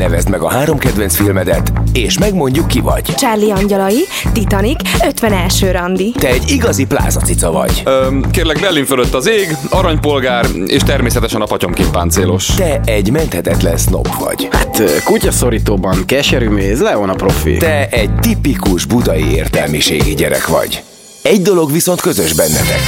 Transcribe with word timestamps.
Nevezd 0.00 0.28
meg 0.28 0.40
a 0.40 0.50
három 0.50 0.78
kedvenc 0.78 1.14
filmedet, 1.16 1.72
és 1.92 2.18
megmondjuk 2.18 2.66
ki 2.66 2.80
vagy. 2.80 3.02
Charlie 3.02 3.52
Angyalai, 3.52 4.04
Titanic, 4.32 4.80
51. 5.06 5.70
randi. 5.70 6.14
Te 6.18 6.28
egy 6.28 6.50
igazi 6.50 6.86
plázacica 6.86 7.50
vagy. 7.50 7.82
Öm, 7.84 8.30
kérlek, 8.30 8.60
Berlin 8.60 8.84
fölött 8.84 9.14
az 9.14 9.28
ég, 9.28 9.56
aranypolgár, 9.70 10.46
és 10.66 10.82
természetesen 10.82 11.40
a 11.40 11.44
patyomként 11.44 11.90
páncélos. 11.90 12.46
Te 12.46 12.80
egy 12.84 13.10
menthetetlen 13.10 13.76
snob 13.76 14.08
vagy. 14.20 14.48
Hát 14.50 15.02
kutyaszorítóban 15.04 16.04
keserű 16.06 16.48
méz, 16.48 16.80
Leon 16.80 17.08
a 17.08 17.14
profi. 17.14 17.56
Te 17.56 17.88
egy 17.88 18.14
tipikus 18.14 18.84
budai 18.84 19.34
értelmiségi 19.34 20.14
gyerek 20.14 20.46
vagy. 20.46 20.82
Egy 21.22 21.42
dolog 21.42 21.72
viszont 21.72 22.00
közös 22.00 22.32
bennetek. 22.32 22.80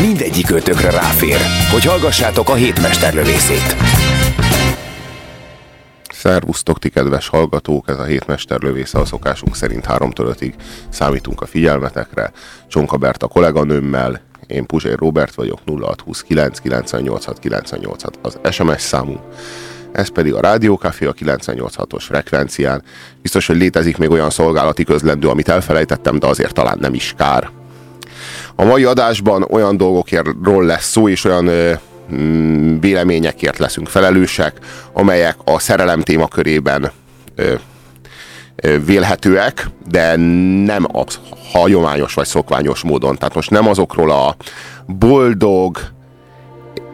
Mindegyik 0.00 0.50
ötökre 0.50 0.90
ráfér, 0.90 1.38
hogy 1.70 1.84
hallgassátok 1.84 2.48
a 2.48 2.54
hétmesterlövészét. 2.54 3.76
Szervusztok, 6.18 6.78
ti 6.78 6.88
kedves 6.88 7.28
hallgatók! 7.28 7.88
Ez 7.88 7.98
a 7.98 8.04
hétmesterlövésze 8.04 8.98
a 8.98 9.04
szokásunk 9.04 9.56
szerint 9.56 9.84
3-től 9.88 10.34
5-ig 10.38 10.52
számítunk 10.88 11.40
a 11.40 11.46
figyelmetekre. 11.46 12.32
Csonka 12.68 12.96
Berta 12.96 13.26
kolléganőmmel, 13.26 14.20
én 14.46 14.66
Puzsér 14.66 14.98
Robert 14.98 15.34
vagyok, 15.34 15.58
0629 15.66 16.58
986 16.58 17.38
986 17.38 18.18
az 18.22 18.38
SMS 18.54 18.82
számunk. 18.82 19.20
Ez 19.92 20.08
pedig 20.08 20.34
a 20.34 20.40
Rádiókafé 20.40 21.06
a 21.06 21.12
986-os 21.12 22.02
frekvencián. 22.06 22.82
Biztos, 23.22 23.46
hogy 23.46 23.56
létezik 23.56 23.96
még 23.96 24.10
olyan 24.10 24.30
szolgálati 24.30 24.84
közlendő, 24.84 25.28
amit 25.28 25.48
elfelejtettem, 25.48 26.18
de 26.18 26.26
azért 26.26 26.54
talán 26.54 26.78
nem 26.80 26.94
is 26.94 27.14
kár. 27.16 27.50
A 28.54 28.64
mai 28.64 28.84
adásban 28.84 29.46
olyan 29.50 29.76
dolgokról 29.76 30.64
lesz 30.64 30.90
szó, 30.90 31.08
és 31.08 31.24
olyan 31.24 31.46
ö, 31.46 31.72
véleményekért 32.80 33.58
leszünk 33.58 33.88
felelősek, 33.88 34.58
amelyek 34.92 35.36
a 35.44 35.58
szerelem 35.58 36.00
témakörében 36.00 36.90
vélhetőek, 38.84 39.68
de 39.90 40.16
nem 40.64 40.86
a 40.92 41.04
hagyományos 41.52 42.14
vagy 42.14 42.26
szokványos 42.26 42.82
módon. 42.82 43.16
Tehát 43.16 43.34
most 43.34 43.50
nem 43.50 43.68
azokról 43.68 44.10
a 44.10 44.36
boldog, 44.86 45.78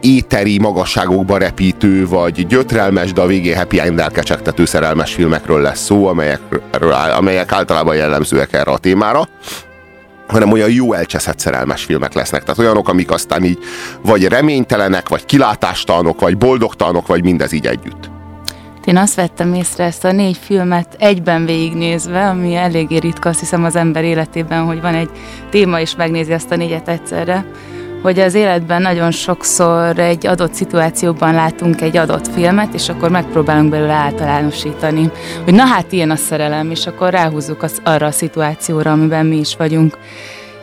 éteri 0.01 0.59
magasságokba 0.59 1.37
repítő, 1.37 2.07
vagy 2.07 2.47
gyötrelmes, 2.47 3.13
de 3.13 3.21
a 3.21 3.25
végén 3.25 3.57
happy 3.57 3.79
end 3.79 4.07
kecsegtető 4.11 4.65
szerelmes 4.65 5.13
filmekről 5.13 5.61
lesz 5.61 5.83
szó, 5.83 6.07
amelyek, 6.07 6.41
amelyek 7.17 7.51
általában 7.51 7.95
jellemzőek 7.95 8.53
erre 8.53 8.71
a 8.71 8.77
témára 8.77 9.27
hanem 10.27 10.51
olyan 10.51 10.71
jó 10.71 10.93
elcseszett 10.93 11.39
szerelmes 11.39 11.83
filmek 11.83 12.13
lesznek. 12.13 12.41
Tehát 12.41 12.59
olyanok, 12.59 12.89
amik 12.89 13.11
aztán 13.11 13.43
így 13.43 13.59
vagy 14.01 14.27
reménytelenek, 14.27 15.09
vagy 15.09 15.25
kilátástalanok, 15.25 16.21
vagy 16.21 16.37
boldogtalanok, 16.37 17.07
vagy 17.07 17.23
mindez 17.23 17.51
így 17.51 17.67
együtt. 17.67 18.09
Én 18.85 18.97
azt 18.97 19.15
vettem 19.15 19.53
észre 19.53 19.83
ezt 19.83 20.03
a 20.03 20.11
négy 20.11 20.37
filmet 20.37 20.95
egyben 20.99 21.45
végignézve, 21.45 22.27
ami 22.27 22.55
eléggé 22.55 22.97
ritka, 22.97 23.29
azt 23.29 23.39
hiszem 23.39 23.63
az 23.63 23.75
ember 23.75 24.03
életében, 24.03 24.63
hogy 24.63 24.81
van 24.81 24.93
egy 24.93 25.09
téma, 25.49 25.79
és 25.79 25.95
megnézi 25.95 26.33
azt 26.33 26.51
a 26.51 26.55
négyet 26.55 26.87
egyszerre, 26.87 27.45
hogy 28.05 28.19
az 28.19 28.33
életben 28.33 28.81
nagyon 28.81 29.11
sokszor 29.11 29.99
egy 29.99 30.27
adott 30.27 30.53
szituációban 30.53 31.33
látunk 31.33 31.81
egy 31.81 31.97
adott 31.97 32.27
filmet, 32.27 32.73
és 32.73 32.89
akkor 32.89 33.09
megpróbálunk 33.09 33.69
belőle 33.69 33.93
általánosítani, 33.93 35.11
hogy 35.43 35.53
na 35.53 35.65
hát 35.65 35.91
ilyen 35.91 36.11
a 36.11 36.15
szerelem, 36.15 36.71
és 36.71 36.87
akkor 36.87 37.09
ráhúzzuk 37.09 37.63
az, 37.63 37.81
arra 37.83 38.05
a 38.05 38.11
szituációra, 38.11 38.91
amiben 38.91 39.25
mi 39.25 39.37
is 39.37 39.55
vagyunk. 39.55 39.97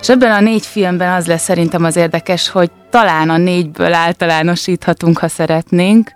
És 0.00 0.08
ebben 0.08 0.30
a 0.30 0.40
négy 0.40 0.66
filmben 0.66 1.12
az 1.12 1.26
lesz 1.26 1.42
szerintem 1.42 1.84
az 1.84 1.96
érdekes, 1.96 2.48
hogy 2.50 2.70
talán 2.90 3.30
a 3.30 3.36
négyből 3.36 3.92
általánosíthatunk, 3.92 5.18
ha 5.18 5.28
szeretnénk, 5.28 6.12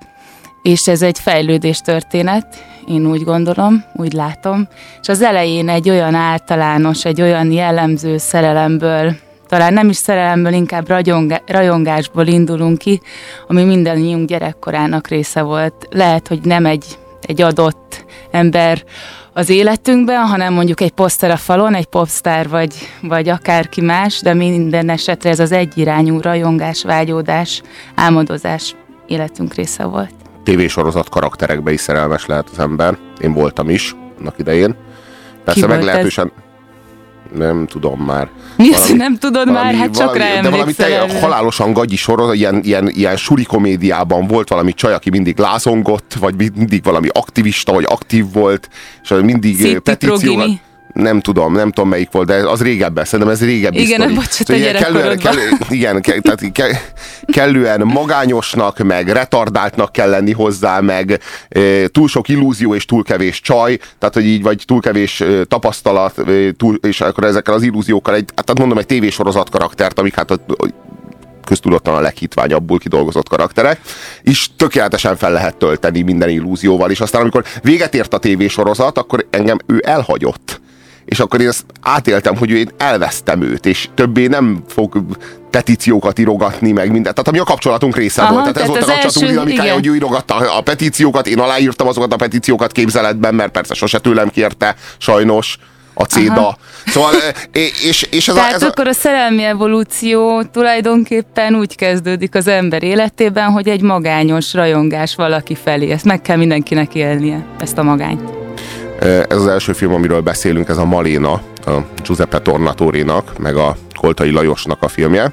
és 0.63 0.87
ez 0.87 1.03
egy 1.03 1.19
fejlődés 1.19 1.79
történet, 1.79 2.47
én 2.89 3.07
úgy 3.07 3.25
gondolom, 3.25 3.85
úgy 3.95 4.13
látom, 4.13 4.69
és 5.01 5.09
az 5.09 5.23
elején 5.23 5.69
egy 5.69 5.91
olyan 5.91 6.15
általános, 6.15 7.05
egy 7.05 7.23
olyan 7.23 7.51
jellemző 7.51 8.19
szerelemből 8.19 9.25
talán 9.47 9.73
nem 9.73 9.89
is 9.89 9.97
szerelemből, 9.97 10.53
inkább 10.53 10.89
rajongá, 10.89 11.41
rajongásból 11.47 12.27
indulunk 12.27 12.79
ki, 12.79 13.01
ami 13.47 13.65
mindannyiunk 13.65 14.29
gyerekkorának 14.29 15.09
része 15.09 15.43
volt. 15.43 15.87
Lehet, 15.91 16.29
hogy 16.29 16.41
nem 16.43 16.67
egy, 16.67 16.99
egy 17.21 17.43
adott 17.43 18.05
ember 18.31 18.85
az 19.33 19.49
életünkben, 19.49 20.27
hanem 20.27 20.53
mondjuk 20.53 20.81
egy 20.81 20.91
poszter 20.91 21.31
a 21.31 21.37
falon, 21.37 21.75
egy 21.75 21.87
popstar 21.87 22.49
vagy, 22.49 22.75
vagy 23.03 23.29
akárki 23.29 23.81
más, 23.81 24.21
de 24.21 24.35
minden 24.35 24.89
esetre 24.89 25.31
ez 25.31 25.41
az 25.41 25.53
egyirányú 25.53 26.21
rajongás, 26.21 26.83
vágyódás, 26.83 27.63
álmodozás 27.95 28.75
életünk 29.07 29.55
része 29.55 29.85
volt. 29.85 30.13
TV-sorozat 30.43 31.09
karakterekbe 31.09 31.73
is 31.73 31.81
szerelmes 31.81 32.27
lehet 32.27 32.49
az 32.53 32.59
ember. 32.59 32.97
Én 33.21 33.33
voltam 33.33 33.71
is 33.71 33.95
annak 34.19 34.39
idején. 34.39 34.77
Persze 35.45 35.67
meglehetősen... 35.67 36.33
Ez? 36.37 36.46
Nem 37.37 37.67
tudom 37.67 38.01
már. 38.01 38.29
Mi 38.57 38.73
az, 38.73 38.93
nem 38.97 39.17
tudod 39.17 39.47
valami, 39.49 39.65
már? 39.65 39.75
Hát 39.75 39.97
csak 39.97 40.07
valami, 40.07 40.19
rá 40.19 40.41
De 40.41 40.51
valami 40.51 40.73
te, 40.73 41.19
halálosan 41.21 41.73
gagyi 41.73 41.97
sorozat, 41.97 42.35
ilyen, 42.35 42.61
ilyen, 42.63 42.89
ilyen 42.89 43.17
suri 43.17 43.45
komédiában 43.45 44.27
volt 44.27 44.49
valami 44.49 44.73
csaj, 44.73 44.95
aki 44.95 45.11
mindig 45.11 45.39
lázongott, 45.39 46.15
vagy 46.21 46.35
mindig 46.55 46.85
valami 46.85 47.09
aktivista, 47.13 47.73
vagy 47.73 47.85
aktív 47.89 48.33
volt, 48.33 48.69
és 49.03 49.15
mindig 49.23 49.79
petícióval 49.79 50.61
nem 50.97 51.21
tudom, 51.21 51.53
nem 51.53 51.71
tudom 51.71 51.89
melyik 51.89 52.11
volt, 52.11 52.27
de 52.27 52.35
az 52.35 52.63
régebben, 52.63 53.05
szerintem 53.05 53.35
ez 53.35 53.45
régebbi 53.45 53.81
Igen, 53.81 54.01
sztori. 54.01 54.15
bocsánat, 54.15 54.47
szóval 54.47 54.75
a 54.75 54.79
kellően, 54.79 55.19
kell, 55.19 55.35
Igen, 55.69 56.01
ke, 56.01 56.21
tehát 56.21 56.53
ke, 56.53 56.93
kellően 57.27 57.81
magányosnak, 57.81 58.79
meg 58.79 59.09
retardáltnak 59.09 59.93
kell 59.93 60.11
lenni 60.11 60.33
hozzá, 60.33 60.81
meg 60.81 61.21
e, 61.49 61.87
túl 61.87 62.09
sok 62.09 62.29
illúzió 62.29 62.75
és 62.75 62.85
túl 62.85 63.03
kevés 63.03 63.41
csaj, 63.41 63.79
tehát 63.99 64.15
hogy 64.15 64.27
így 64.27 64.43
vagy 64.43 64.63
túl 64.67 64.81
kevés 64.81 65.21
e, 65.21 65.45
tapasztalat, 65.45 66.19
e, 66.19 66.53
túl, 66.57 66.79
és 66.83 67.01
akkor 67.01 67.25
ezekkel 67.25 67.55
az 67.55 67.63
illúziókkal 67.63 68.15
egy, 68.15 68.31
hát 68.37 68.59
mondom, 68.59 68.79
egy 68.79 68.87
tévésorozat 68.87 69.51
karaktert, 69.51 69.99
amik 69.99 70.15
hát 70.15 70.41
köztudottan 71.45 71.95
a 71.95 72.01
leghitványabbul 72.01 72.79
kidolgozott 72.79 73.29
karakterek, 73.29 73.81
és 74.23 74.49
tökéletesen 74.57 75.17
fel 75.17 75.33
lehet 75.33 75.57
tölteni 75.57 76.03
minden 76.03 76.29
illúzióval, 76.29 76.91
és 76.91 77.01
aztán 77.01 77.21
amikor 77.21 77.45
véget 77.63 77.95
ért 77.95 78.15
a 78.15 78.19
tévésorozat, 78.19 78.99
akkor 78.99 79.27
engem 79.31 79.59
ő 79.67 79.83
elhagyott 79.87 80.61
és 81.07 81.21
akkor 81.21 81.41
én 81.41 81.49
ezt 81.49 81.65
átéltem, 81.81 82.37
hogy 82.37 82.51
én 82.51 82.71
elvesztem 82.77 83.43
őt, 83.43 83.67
és 83.67 83.89
többé 83.95 84.27
nem 84.27 84.63
fog 84.69 85.03
petíciókat 85.51 86.19
írogatni, 86.19 86.73
meg 86.73 86.91
mindent. 86.91 87.15
Tehát 87.15 87.29
ami 87.29 87.39
a 87.39 87.45
kapcsolatunk 87.45 87.97
része 87.97 88.23
Aha, 88.23 88.33
volt. 88.33 88.43
Tehát, 88.43 88.55
tehát 88.55 88.77
ez 88.77 88.87
volt 88.87 88.99
a 88.99 89.01
kapcsolatunk 89.01 89.31
dinamikája, 89.31 89.75
hogy 89.75 89.87
ő 89.87 89.95
írogatta 89.95 90.35
a 90.35 90.61
petíciókat, 90.61 91.27
én 91.27 91.39
aláírtam 91.39 91.87
azokat 91.87 92.13
a 92.13 92.17
petíciókat 92.17 92.73
képzeletben, 92.73 93.35
mert 93.35 93.53
persze 93.53 93.75
sose 93.75 93.99
tőlem 93.99 94.29
kérte, 94.29 94.75
sajnos 94.99 95.59
a 95.95 96.05
céda. 96.05 96.41
Aha. 96.41 96.57
Szóval, 96.87 97.13
és, 97.83 98.03
és 98.03 98.29
ez 98.29 98.35
Tehát 98.35 98.53
a, 98.53 98.55
ez 98.55 98.63
akkor 98.63 98.87
a 98.87 98.93
szerelmi 98.93 99.43
evolúció 99.43 100.43
tulajdonképpen 100.43 101.55
úgy 101.55 101.77
kezdődik 101.77 102.35
az 102.35 102.47
ember 102.47 102.83
életében, 102.83 103.51
hogy 103.51 103.69
egy 103.69 103.83
magányos 103.83 104.55
rajongás 104.55 105.15
valaki 105.15 105.55
felé. 105.55 105.91
Ezt 105.91 106.05
meg 106.05 106.23
kell 106.23 106.37
mindenkinek 106.37 106.95
élnie, 106.95 107.45
ezt 107.61 107.79
a 107.79 107.83
magányt. 107.83 108.46
Ez 109.01 109.37
az 109.37 109.47
első 109.47 109.73
film, 109.73 109.95
amiről 109.95 110.21
beszélünk, 110.21 110.69
ez 110.69 110.77
a 110.77 110.85
Maléna, 110.85 111.33
a 111.67 111.71
Giuseppe 112.03 112.39
Tornatórinak, 112.39 113.39
meg 113.39 113.57
a 113.57 113.77
Koltai 113.95 114.31
Lajosnak 114.31 114.83
a 114.83 114.89
filmje, 114.89 115.33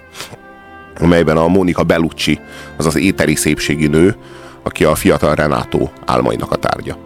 amelyben 1.00 1.38
a 1.38 1.48
Mónika 1.48 1.84
Bellucci, 1.84 2.40
az 2.78 2.86
az 2.86 2.96
éteri 2.96 3.36
szépségi 3.36 3.88
nő, 3.88 4.16
aki 4.64 4.84
a 4.84 4.96
fiatal 4.96 5.36
Renato 5.36 5.90
álmainak 6.06 6.52
a 6.52 6.56
tárgya. 6.56 6.98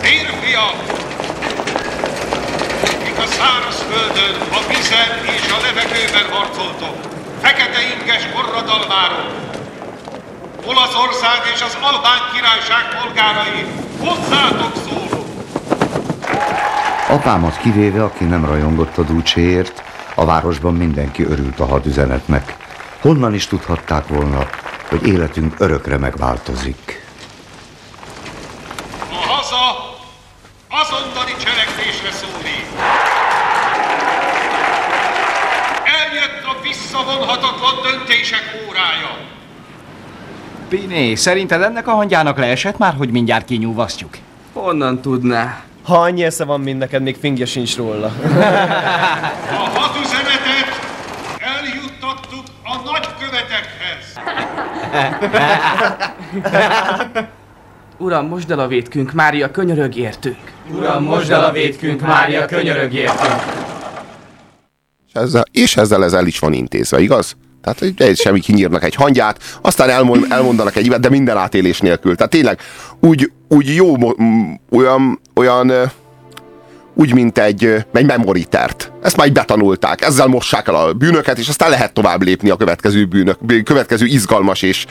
Férfiak! 0.00 0.76
Mik 3.04 3.18
a 3.18 3.26
szárazföldön, 3.26 4.34
a 4.58 4.60
vizen 4.68 5.10
és 5.36 5.52
a 5.56 5.58
levegőben 5.62 6.26
harcoltok, 6.30 6.96
fekete 7.40 7.80
inges 7.92 8.24
forradalmárok, 8.34 9.30
Olaszország 10.66 11.40
és 11.54 11.60
az 11.62 11.76
Albán 11.80 12.20
királyság 12.32 12.84
polgárai, 12.98 13.64
hozzátok 13.98 14.72
szólok! 14.84 15.21
Apámat 17.08 17.58
kivéve, 17.58 18.04
aki 18.04 18.24
nem 18.24 18.44
rajongott 18.44 18.98
a 18.98 19.02
dúcséért, 19.02 19.82
a 20.14 20.24
városban 20.24 20.74
mindenki 20.74 21.24
örült 21.24 21.60
a 21.60 21.66
hadüzenetnek. 21.66 22.56
Honnan 23.00 23.34
is 23.34 23.46
tudhatták 23.46 24.08
volna, 24.08 24.46
hogy 24.88 25.06
életünk 25.06 25.54
örökre 25.58 25.98
megváltozik? 25.98 27.06
A 29.10 29.14
haza 29.14 29.96
azonnali 30.68 31.32
cselekvésre 31.44 32.10
szólít. 32.10 32.66
Eljött 35.84 36.44
a 36.44 36.62
visszavonhatatlan 36.62 37.74
döntések 37.82 38.42
órája. 38.68 39.16
Piné, 40.68 41.14
szerinted 41.14 41.62
ennek 41.62 41.86
a 41.86 41.94
hangyának 41.94 42.38
leesett 42.38 42.78
már, 42.78 42.94
hogy 42.94 43.10
mindjárt 43.10 43.44
kinyúvasztjuk? 43.44 44.16
Honnan 44.52 45.00
tudná? 45.00 45.62
Ha 45.82 46.00
annyi 46.00 46.24
esze 46.24 46.44
van, 46.44 46.60
mint 46.60 46.78
neked, 46.78 47.02
még 47.02 47.16
fingja 47.20 47.46
sincs 47.46 47.76
róla. 47.76 48.06
A 49.50 49.68
hadüzenetet 49.74 50.80
eljuttattuk 51.38 52.44
a 52.64 52.80
nagykövetekhez. 52.84 54.18
Uram, 57.98 58.26
most 58.26 58.50
el 58.50 58.58
a 58.58 58.66
vétkünk, 58.66 59.12
Mária, 59.12 59.50
könyörög 59.50 59.96
értünk. 59.96 60.52
Uram, 60.70 61.04
most 61.04 61.30
el 61.30 61.44
a 61.44 61.52
vétkünk, 61.52 62.00
Mária, 62.00 62.46
könyörög 62.46 62.92
értünk. 62.92 63.42
És 65.08 65.12
ezzel, 65.12 65.44
és 65.52 65.76
ezzel 65.76 66.04
ez 66.04 66.12
el 66.12 66.26
is 66.26 66.38
van 66.38 66.52
intézve, 66.52 67.00
igaz? 67.00 67.36
Tehát 67.62 67.78
hogy 67.78 67.94
egy 67.96 68.18
semmi 68.18 68.40
kinyírnak 68.40 68.84
egy 68.84 68.94
hangyát, 68.94 69.58
aztán 69.60 69.88
elmond, 69.88 70.26
elmondanak 70.28 70.76
egy 70.76 70.88
de 70.88 71.08
minden 71.08 71.36
átélés 71.36 71.80
nélkül. 71.80 72.16
Tehát 72.16 72.32
tényleg 72.32 72.60
úgy, 73.00 73.30
úgy 73.48 73.74
jó, 73.74 73.96
olyan, 74.70 75.20
olyan 75.34 75.72
úgy, 76.94 77.14
mint 77.14 77.38
egy, 77.38 77.84
egy 77.92 78.06
memoritert. 78.06 78.92
Ezt 79.02 79.16
már 79.16 79.26
így 79.26 79.32
betanulták, 79.32 80.00
ezzel 80.00 80.26
mossák 80.26 80.68
el 80.68 80.74
a 80.74 80.92
bűnöket, 80.92 81.38
és 81.38 81.48
aztán 81.48 81.70
lehet 81.70 81.92
tovább 81.92 82.22
lépni 82.22 82.50
a 82.50 82.56
következő 82.56 83.04
bűnök, 83.04 83.44
bű- 83.44 83.64
következő 83.64 84.06
izgalmas 84.06 84.62
és, 84.62 84.86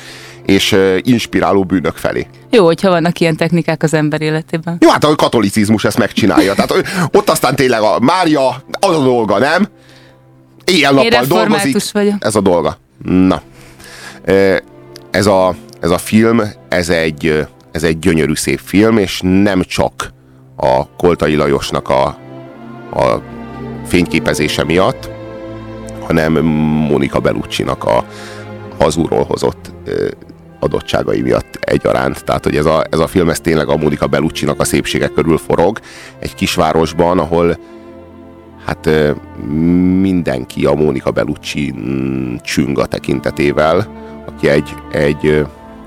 és 0.46 0.78
inspiráló 1.02 1.64
bűnök 1.64 1.96
felé. 1.96 2.28
Jó, 2.50 2.66
hogyha 2.66 2.90
vannak 2.90 3.20
ilyen 3.20 3.36
technikák 3.36 3.84
az 3.84 3.94
ember 3.94 4.22
életében. 4.22 4.78
Jó, 4.80 4.90
hát 4.90 5.04
a 5.04 5.16
katolicizmus 5.16 5.84
ezt 5.84 5.98
megcsinálja. 5.98 6.54
Tehát 6.54 6.74
ott 7.12 7.30
aztán 7.30 7.56
tényleg 7.56 7.82
a 7.82 8.00
Mária, 8.00 8.48
az 8.80 8.96
a 8.96 9.04
dolga, 9.04 9.38
nem? 9.38 9.68
Éjjel-nappal 10.64 11.26
dolgozik. 11.26 11.92
vagyok. 11.92 12.16
Ez 12.20 12.36
a 12.36 12.42
dolga. 12.42 12.78
Na. 13.04 13.42
Ez 15.12 15.26
a, 15.26 15.56
ez 15.80 15.90
a 15.90 15.98
film, 15.98 16.42
ez 16.70 16.90
egy, 16.90 17.48
ez 17.72 17.84
egy 17.84 18.00
gyönyörű 18.00 18.36
szép 18.36 18.60
film, 18.64 18.98
és 18.98 19.20
nem 19.24 19.62
csak 19.64 20.14
a 20.56 20.96
Koltai 20.98 21.36
Lajosnak 21.36 21.90
a, 21.90 22.06
a 22.94 23.22
fényképezése 23.88 24.64
miatt, 24.64 25.10
hanem 26.00 26.46
Monika 26.90 27.20
Bellucci-nak 27.20 27.84
a 27.84 28.06
hazúról 28.80 29.24
hozott 29.24 29.72
adottságai 30.60 31.22
miatt 31.22 31.58
egyaránt. 31.60 32.24
Tehát, 32.24 32.44
hogy 32.44 32.56
ez 32.56 32.66
a, 32.66 32.86
ez 32.90 33.00
a 33.00 33.08
film, 33.08 33.30
ez 33.30 33.40
tényleg 33.40 33.70
a 33.70 33.78
Monika 33.78 34.08
Bellucci-nak 34.08 34.60
a 34.60 34.64
szépsége 34.64 35.08
körül 35.08 35.38
forog. 35.38 35.80
Egy 36.20 36.36
kisvárosban, 36.36 37.20
ahol 37.20 37.58
hát 38.66 38.90
mindenki 40.02 40.66
a 40.66 40.74
Monika 40.74 41.12
Bellucci 41.12 41.74
mm, 41.78 42.36
csünga 42.36 42.86
tekintetével, 42.86 43.88
aki 44.26 44.50
egy, 44.50 44.76
egy 44.92 45.46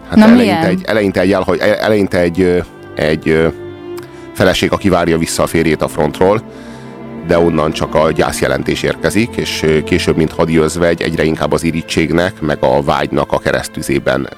hát 0.08 0.16
Na, 0.16 0.24
eleinte 0.24 0.42
milyen? 0.42 0.64
egy, 0.64 0.82
eleinte 0.84 1.20
egy, 1.20 1.32
elhagy, 1.32 1.58
eleinte 1.58 2.18
egy, 2.18 2.62
egy 2.94 3.52
feleség, 4.34 4.72
aki 4.72 4.88
várja 4.88 5.18
vissza 5.18 5.42
a 5.42 5.46
férjét 5.46 5.82
a 5.82 5.88
frontról, 5.88 6.42
de 7.26 7.38
onnan 7.38 7.72
csak 7.72 7.94
a 7.94 8.10
gyászjelentés 8.10 8.82
érkezik, 8.82 9.36
és 9.36 9.66
később, 9.84 10.16
mint 10.16 10.32
hadi 10.32 10.56
özvegy, 10.56 11.02
egyre 11.02 11.24
inkább 11.24 11.52
az 11.52 11.62
irítségnek, 11.62 12.40
meg 12.40 12.58
a 12.60 12.82
vágynak 12.82 13.32
a 13.32 13.38
keresztüzében 13.38 14.28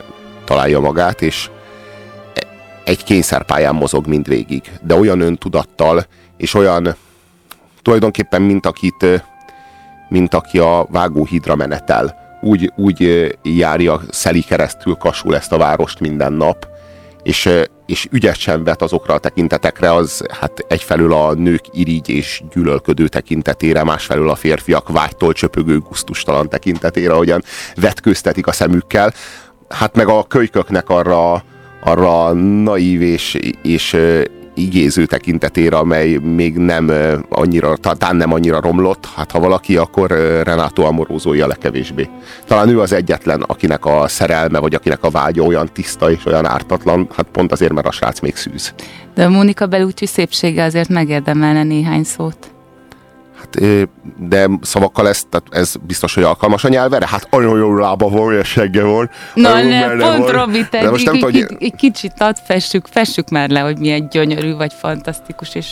találja 0.45 0.81
magát, 0.81 1.23
és 1.23 1.49
e- 2.35 2.47
egy 2.85 3.05
kényszerpályán 3.05 3.75
mozog 3.75 4.07
mindvégig, 4.07 4.63
de 4.87 4.95
olyan 4.95 5.21
öntudattal, 5.21 6.07
és 6.37 6.55
olyan 6.55 6.95
tulajdonképpen, 7.87 8.43
mint 8.43 8.67
akit, 8.67 9.25
mint 10.09 10.35
aki 10.35 10.59
a 10.59 10.87
vágóhídra 10.91 11.55
menetel. 11.55 12.17
Úgy, 12.41 12.73
úgy 12.77 13.31
járja 13.43 14.01
szeli 14.11 14.43
keresztül 14.43 14.95
kasul 14.95 15.37
ezt 15.37 15.53
a 15.53 15.59
várost 15.59 16.01
minden 16.01 16.33
nap, 16.33 16.67
és, 17.23 17.51
és 17.87 18.09
ügyet 18.11 18.37
sem 18.37 18.65
vet 18.65 18.83
azokra 18.83 19.15
a 19.15 19.19
tekintetekre, 19.19 19.93
az 19.93 20.25
hát 20.41 20.65
egyfelől 20.69 21.13
a 21.13 21.35
nők 21.35 21.65
irigy 21.73 22.09
és 22.09 22.43
gyűlölködő 22.55 23.09
tekintetére, 23.09 23.85
másfelől 23.85 24.31
a 24.31 24.35
férfiak 24.35 24.89
vágytól 24.89 25.33
csöpögő 25.33 25.79
gusztustalan 25.79 26.49
tekintetére, 26.49 27.13
ahogyan 27.13 27.43
vetkőztetik 27.75 28.47
a 28.47 28.53
szemükkel. 28.53 29.13
Hát 29.69 29.97
meg 29.97 30.09
a 30.09 30.25
kölyköknek 30.25 30.89
arra, 30.89 31.45
arra 31.81 32.33
naív 32.33 33.03
és, 33.03 33.39
és 33.63 33.97
igéző 34.57 35.07
tekintetére, 35.07 35.77
amely 35.77 36.17
még 36.17 36.57
nem 36.57 36.91
annyira, 37.29 37.77
talán 37.77 38.17
nem 38.17 38.33
annyira 38.33 38.61
romlott, 38.61 39.09
hát 39.17 39.31
ha 39.31 39.41
valaki, 39.41 39.77
akkor 39.77 40.11
Renato 40.43 40.83
Amorozója 40.83 41.47
legkevésbé. 41.47 42.09
Talán 42.47 42.69
ő 42.69 42.81
az 42.81 42.93
egyetlen, 42.93 43.43
akinek 43.43 43.85
a 43.85 44.09
szerelme, 44.09 44.59
vagy 44.59 44.75
akinek 44.75 45.03
a 45.03 45.11
vágya 45.11 45.43
olyan 45.43 45.69
tiszta 45.73 46.11
és 46.11 46.27
olyan 46.27 46.47
ártatlan, 46.47 47.09
hát 47.17 47.27
pont 47.33 47.53
azért, 47.53 47.73
mert 47.73 47.87
a 47.87 47.93
srác 47.93 48.21
még 48.21 48.37
szűz. 48.37 48.75
De 49.15 49.25
a 49.25 49.29
Mónika 49.29 49.67
Bellucci 49.67 50.07
szépsége 50.07 50.65
azért 50.65 50.89
megérdemelne 50.89 51.63
néhány 51.63 52.05
szót. 52.05 52.56
Hát, 53.39 53.59
de 54.19 54.49
szavakkal 54.61 55.09
ez, 55.09 55.23
tehát 55.31 55.47
ez 55.51 55.75
biztos, 55.87 56.15
hogy 56.15 56.23
alkalmas 56.23 56.65
a 56.65 56.69
nyelvere? 56.69 57.07
Hát 57.09 57.29
olyan 57.31 57.59
jó 57.59 57.75
lába 57.75 58.09
van, 58.09 58.21
olyan 58.21 58.45
segge 58.45 58.83
van. 58.83 59.11
Na 59.35 59.63
ne, 59.63 59.97
pont. 59.97 60.31
Robi, 60.31 60.67
te 60.71 60.91
most 60.91 61.05
nem 61.05 61.15
tudom, 61.19 61.33
hogy, 61.59 61.75
kicsit 61.77 62.13
ad, 62.19 62.37
fessük, 62.45 62.87
fessük 62.87 63.29
már 63.29 63.49
le, 63.51 63.61
hogy 63.61 63.79
milyen 63.79 64.09
gyönyörű, 64.09 64.55
vagy 64.55 64.73
fantasztikus, 64.73 65.55
és 65.55 65.67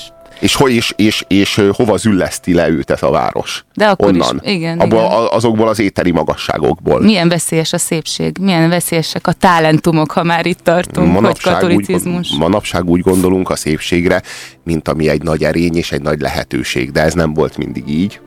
és, 0.44 0.54
ho- 0.54 0.68
és, 0.70 0.92
és, 0.96 1.24
és, 1.28 1.60
hova 1.72 1.96
zülleszti 1.96 2.54
le 2.54 2.68
őt 2.68 2.90
ez 2.90 3.02
a 3.02 3.10
város? 3.10 3.64
De 3.74 3.86
akkor 3.86 4.14
is, 4.14 4.20
Onnan. 4.20 4.40
igen, 4.44 4.78
Abból, 4.78 4.98
igen. 4.98 5.26
azokból 5.30 5.68
az 5.68 5.78
éteri 5.78 6.10
magasságokból. 6.10 7.00
milyen 7.00 7.28
veszélyes 7.28 7.72
a 7.72 7.78
szépség, 7.78 8.36
milyen 8.40 8.68
veszélyesek 8.68 9.26
a 9.26 9.32
talentumok, 9.32 10.10
ha 10.10 10.22
már 10.22 10.46
itt 10.46 10.58
tartunk, 10.62 11.18
hogy 11.26 11.40
katolicizmus. 11.40 12.30
Úgy, 12.32 12.38
manapság 12.38 12.84
úgy 12.84 13.00
gondolunk 13.00 13.50
a 13.50 13.56
szépségre, 13.56 14.22
mint 14.64 14.88
ami 14.88 15.08
egy 15.08 15.22
nagy 15.22 15.44
erény 15.44 15.76
és 15.76 15.92
egy 15.92 16.02
nagy 16.02 16.20
lehetőség, 16.20 16.90
de 16.92 17.00
ez 17.02 17.14
nem 17.14 17.34
volt 17.34 17.56
mindig 17.56 17.88
így. 17.88 18.20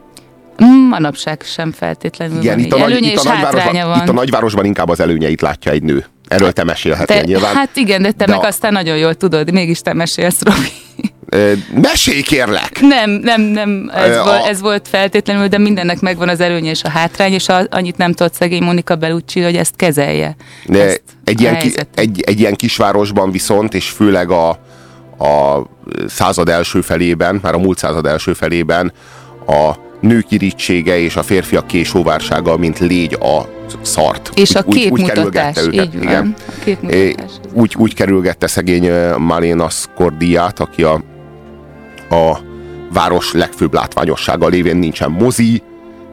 Mm, 0.63 0.87
Manapság 0.87 1.41
sem 1.45 1.71
feltétlenül 1.71 2.41
Igen, 2.41 2.55
van 2.55 2.65
itt 2.65 2.73
a, 2.73 2.77
nagy, 2.77 3.03
itt, 3.03 3.17
a 3.17 3.23
nagyvárosban, 3.23 3.87
van. 3.87 4.01
itt 4.01 4.09
a 4.09 4.13
nagyvárosban 4.13 4.65
inkább 4.65 4.89
az 4.89 4.99
előnyeit 4.99 5.41
látja 5.41 5.71
egy 5.71 5.83
nő. 5.83 6.05
Erről 6.27 6.51
te 6.51 6.63
mesélhetnél 6.63 7.19
te, 7.19 7.25
nyilván. 7.25 7.55
Hát 7.55 7.75
igen, 7.75 8.01
de 8.01 8.11
te 8.11 8.25
De 8.25 8.31
meg 8.35 8.43
a- 8.43 8.47
aztán 8.47 8.71
nagyon 8.73 8.97
jól 8.97 9.15
tudod, 9.15 9.51
mégis 9.51 9.79
te 9.79 9.93
mesélsz, 9.93 10.41
Robi. 10.41 10.67
Mesélj 11.81 12.21
kérlek! 12.21 12.79
Nem, 12.81 13.09
nem, 13.09 13.41
nem, 13.41 13.91
ez, 13.94 14.18
a- 14.18 14.24
volt, 14.24 14.45
ez 14.45 14.62
volt 14.62 14.88
feltétlenül, 14.88 15.47
de 15.47 15.57
mindennek 15.57 16.00
megvan 16.00 16.29
az 16.29 16.39
előnye 16.39 16.69
és 16.69 16.83
a 16.83 16.89
hátrány, 16.89 17.33
és 17.33 17.50
a, 17.50 17.62
annyit 17.69 17.97
nem 17.97 18.13
tudott 18.13 18.33
szegény 18.33 18.63
Monika 18.63 18.95
Bellucci, 18.95 19.41
hogy 19.41 19.56
ezt 19.56 19.75
kezelje. 19.75 20.35
De 20.65 20.83
ezt 20.83 21.01
egy, 21.24 21.41
ilyen 21.41 21.57
ki, 21.57 21.74
egy, 21.95 22.21
egy 22.25 22.39
ilyen 22.39 22.56
kisvárosban 22.56 23.31
viszont, 23.31 23.74
és 23.74 23.89
főleg 23.89 24.31
a, 24.31 24.50
a 25.25 25.65
század 26.07 26.50
első 26.50 26.81
felében, 26.81 27.39
már 27.41 27.53
a 27.53 27.57
múlt 27.59 27.77
század 27.77 28.06
első 28.06 28.33
felében 28.33 28.91
a 29.47 29.71
nők 30.01 30.31
irítsége 30.31 31.00
és 31.00 31.15
a 31.15 31.23
férfiak 31.23 31.68
késóvársága, 31.68 32.57
mint 32.57 32.80
légy 32.80 33.13
a 33.13 33.41
szart. 33.81 34.31
És 34.35 34.56
a 34.56 34.63
úgy, 34.65 34.77
úgy, 34.77 34.89
úgy 34.89 35.03
képmutatás, 35.03 35.53
kerülgette 35.53 35.62
őket. 35.62 35.94
így 35.94 35.94
van. 35.94 36.03
Igen. 36.03 36.35
A 36.47 36.63
képmutatás. 36.63 37.31
úgy, 37.53 37.75
úgy 37.77 37.94
kerülgette 37.94 38.47
szegény 38.47 38.85
ö, 38.85 39.18
Malena 39.18 39.69
Scordiát, 39.69 40.59
aki 40.59 40.83
a, 40.83 41.01
a 42.09 42.37
város 42.94 43.33
legfőbb 43.33 43.73
látványossága 43.73 44.47
lévén 44.47 44.78
nincsen 44.78 45.11
mozi, 45.11 45.61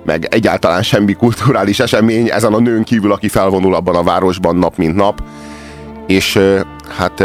meg 0.04 0.26
egyáltalán 0.30 0.82
semmi 0.82 1.12
kulturális 1.12 1.80
esemény 1.80 2.30
ezen 2.30 2.52
a 2.52 2.60
nőn 2.60 2.84
kívül, 2.84 3.12
aki 3.12 3.28
felvonul 3.28 3.74
abban 3.74 3.94
a 3.94 4.02
városban 4.02 4.56
nap 4.56 4.76
mint 4.76 4.94
nap. 4.94 5.22
És 6.06 6.38
hát 6.96 7.20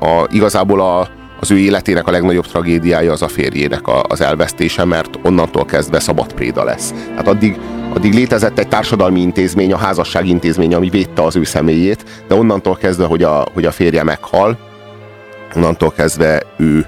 a, 0.00 0.26
igazából 0.30 0.80
a, 0.80 1.08
az 1.40 1.50
ő 1.50 1.58
életének 1.58 2.06
a 2.06 2.10
legnagyobb 2.10 2.46
tragédiája 2.46 3.12
az 3.12 3.22
a 3.22 3.28
férjének 3.28 3.86
a, 3.86 4.02
az 4.08 4.20
elvesztése, 4.20 4.84
mert 4.84 5.18
onnantól 5.22 5.64
kezdve 5.64 6.00
szabad 6.00 6.32
préda 6.32 6.64
lesz. 6.64 6.94
Hát 7.16 7.28
addig, 7.28 7.58
addig 7.94 8.14
létezett 8.14 8.58
egy 8.58 8.68
társadalmi 8.68 9.20
intézmény, 9.20 9.72
a 9.72 9.76
házasság 9.78 10.26
intézmény, 10.26 10.74
ami 10.74 10.88
védte 10.88 11.22
az 11.22 11.36
ő 11.36 11.44
személyét, 11.44 12.04
de 12.28 12.34
onnantól 12.34 12.76
kezdve, 12.76 13.04
hogy 13.04 13.22
a, 13.22 13.46
hogy 13.52 13.64
a 13.64 13.70
férje 13.70 14.02
meghal, 14.02 14.58
onnantól 15.54 15.92
kezdve 15.92 16.42
ő, 16.56 16.86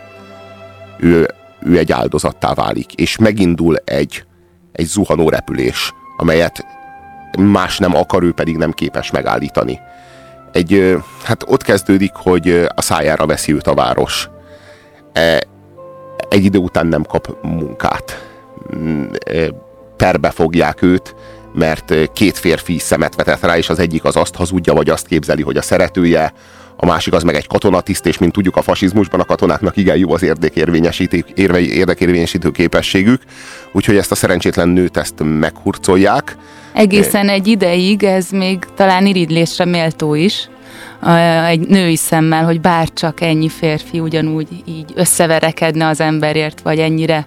ő, 0.98 1.28
ő 1.60 1.78
egy 1.78 1.92
áldozattá 1.92 2.54
válik, 2.54 2.94
és 2.94 3.16
megindul 3.16 3.76
egy, 3.84 4.24
egy 4.72 4.86
zuhanó 4.86 5.28
repülés, 5.28 5.92
amelyet 6.16 6.66
más 7.38 7.78
nem 7.78 7.94
akar, 7.96 8.22
ő 8.22 8.32
pedig 8.32 8.56
nem 8.56 8.72
képes 8.72 9.10
megállítani. 9.10 9.80
Egy, 10.52 10.96
hát 11.22 11.44
ott 11.46 11.62
kezdődik, 11.62 12.12
hogy 12.14 12.66
a 12.74 12.82
szájára 12.82 13.26
veszi 13.26 13.52
őt 13.54 13.66
a 13.66 13.74
város. 13.74 14.28
E, 15.12 15.42
Egy 16.28 16.44
idő 16.44 16.58
után 16.58 16.86
nem 16.86 17.02
kap 17.02 17.36
munkát. 17.42 18.28
Mm, 18.76 19.04
e, 19.26 19.48
Perbe 19.96 20.30
fogják 20.30 20.82
őt, 20.82 21.14
mert 21.54 22.12
két 22.12 22.38
férfi 22.38 22.78
szemet 22.78 23.14
vetett 23.14 23.40
rá, 23.40 23.56
és 23.56 23.68
az 23.68 23.78
egyik 23.78 24.04
az 24.04 24.16
azt 24.16 24.34
hazudja, 24.34 24.74
vagy 24.74 24.90
azt 24.90 25.06
képzeli, 25.06 25.42
hogy 25.42 25.56
a 25.56 25.62
szeretője, 25.62 26.32
a 26.80 26.86
másik 26.86 27.12
az 27.12 27.22
meg 27.22 27.34
egy 27.34 27.46
katonatiszt, 27.46 28.06
és 28.06 28.18
mint 28.18 28.32
tudjuk 28.32 28.56
a 28.56 28.62
fasizmusban 28.62 29.20
a 29.20 29.24
katonáknak 29.24 29.76
igen 29.76 29.96
jó 29.96 30.12
az 30.12 30.22
érdekérvényesítő, 30.22 32.50
képességük, 32.50 33.22
úgyhogy 33.72 33.96
ezt 33.96 34.10
a 34.10 34.14
szerencsétlen 34.14 34.68
nőt 34.68 34.96
ezt 34.96 35.14
meghurcolják. 35.18 36.36
Egészen 36.72 37.28
egy 37.28 37.46
ideig 37.46 38.02
ez 38.02 38.30
még 38.30 38.58
talán 38.74 39.06
iridlésre 39.06 39.64
méltó 39.64 40.14
is, 40.14 40.48
egy 41.46 41.60
női 41.60 41.96
szemmel, 41.96 42.44
hogy 42.44 42.60
bár 42.60 42.92
csak 42.92 43.20
ennyi 43.20 43.48
férfi 43.48 44.00
ugyanúgy 44.00 44.48
így 44.64 44.92
összeverekedne 44.94 45.86
az 45.86 46.00
emberért, 46.00 46.60
vagy 46.60 46.78
ennyire 46.78 47.26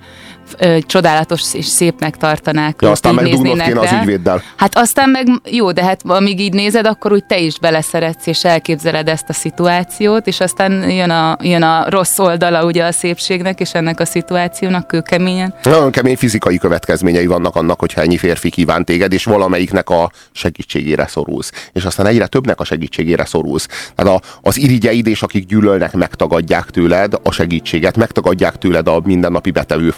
ö, 0.58 0.78
csodálatos 0.86 1.54
és 1.54 1.66
szépnek 1.66 2.18
tartanák. 2.18 2.76
Ja, 2.82 2.92
aztán 2.92 3.14
így 3.14 3.20
meg 3.20 3.32
dugnod 3.32 3.44
néznének 3.44 3.68
kéne 3.68 3.80
az 3.80 4.02
ügyvéddel. 4.02 4.44
Hát 4.56 4.78
aztán 4.78 5.10
meg 5.10 5.28
jó, 5.50 5.72
de 5.72 5.84
hát 5.84 6.02
amíg 6.06 6.40
így 6.40 6.54
nézed, 6.54 6.86
akkor 6.86 7.12
úgy 7.12 7.26
te 7.26 7.40
is 7.40 7.60
beleszeretsz, 7.60 8.28
és 8.28 8.44
elképzeled 8.44 9.08
ezt 9.08 9.30
a 9.30 9.34
szituációt, 9.34 10.28
és 10.28 10.40
aztán 10.40 10.90
jön 10.90 11.10
a, 11.10 11.38
jön 11.42 11.64
a 11.64 11.90
rossz 11.90 12.20
oldala 12.20 12.66
ugye 12.66 12.84
a 12.84 12.92
szépségnek, 12.92 13.60
és 13.60 13.74
ennek 13.74 14.00
a 14.00 14.06
szituációnak 14.06 14.88
kőkeményen. 14.88 15.54
Nagyon 15.64 15.92
kemény 15.92 16.18
fizikai 16.18 16.58
következményei 16.58 17.26
vannak 17.26 17.56
annak, 17.56 17.80
hogyha 17.80 18.02
ennyi 18.02 18.18
férfi 18.18 18.50
kíván 18.50 18.86
téged, 18.86 19.14
és 19.14 19.24
valamelyiknek 19.24 19.90
a 19.90 20.12
segítségére 20.32 21.08
szorulsz. 21.08 21.52
És 21.74 21.86
aztán 21.86 22.06
egyre 22.06 22.28
többnek 22.28 22.60
a 22.60 22.64
segítségére 22.64 23.26
szorulsz. 23.26 23.68
Tehát 23.96 24.14
a, 24.14 24.22
az 24.42 24.58
irigyeid 24.58 25.08
és 25.08 25.22
akik 25.22 25.46
gyűlölnek, 25.46 25.94
megtagadják 25.94 26.70
tőled 26.70 27.14
a 27.24 27.32
segítséget, 27.32 27.98
megtagadják 27.98 28.58
tőled 28.58 28.88
a 28.88 29.02
mindennapi 29.04 29.52
betevő 29.52 29.90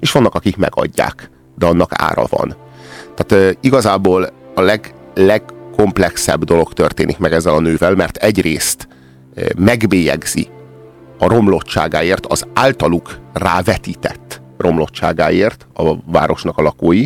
és 0.00 0.12
vannak, 0.12 0.34
akik 0.34 0.56
megadják, 0.56 1.30
de 1.58 1.66
annak 1.66 1.90
ára 1.94 2.24
van. 2.30 2.56
Tehát 3.14 3.46
e, 3.46 3.56
igazából 3.60 4.32
a 4.54 4.60
leg, 4.60 4.94
legkomplexebb 5.14 6.44
dolog 6.44 6.72
történik 6.72 7.18
meg 7.18 7.32
ezzel 7.32 7.54
a 7.54 7.60
nővel, 7.60 7.94
mert 7.94 8.16
egyrészt 8.16 8.88
e, 9.34 9.42
megbélyegzi 9.56 10.48
a 11.18 11.28
romlottságáért, 11.28 12.26
az 12.26 12.46
általuk 12.54 13.18
rávetített 13.32 14.40
romlottságáért 14.58 15.66
a 15.74 15.94
városnak 16.06 16.58
a 16.58 16.62
lakói, 16.62 17.04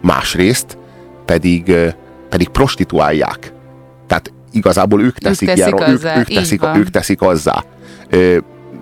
másrészt 0.00 0.78
pedig, 1.24 1.74
pedig 2.28 2.48
prostituálják. 2.48 3.52
Tehát 4.06 4.32
igazából 4.52 5.02
ők 5.02 5.18
teszik, 5.18 5.48
teszik 5.48 5.66
ilyen, 5.66 5.80
ők, 5.80 5.88
azzá, 5.88 6.18
ők, 6.18 6.30
így 6.30 6.36
teszik, 6.36 6.60
van. 6.60 6.76
ők 6.76 6.90
teszik 6.90 7.22
azzá. 7.22 7.64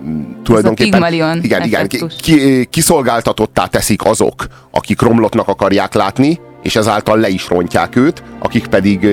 Ö, 0.05 0.09
tulajdonképpen 0.43 1.13
igen, 1.41 1.63
igen, 1.63 1.87
ki, 1.87 2.05
ki, 2.21 2.65
kiszolgáltatottá 2.65 3.65
teszik 3.65 4.05
azok, 4.05 4.45
akik 4.71 5.01
romlottnak 5.01 5.47
akarják 5.47 5.93
látni, 5.93 6.39
és 6.63 6.75
ezáltal 6.75 7.19
le 7.19 7.29
is 7.29 7.49
rontják 7.49 7.95
őt, 7.95 8.23
akik 8.39 8.67
pedig 8.67 9.07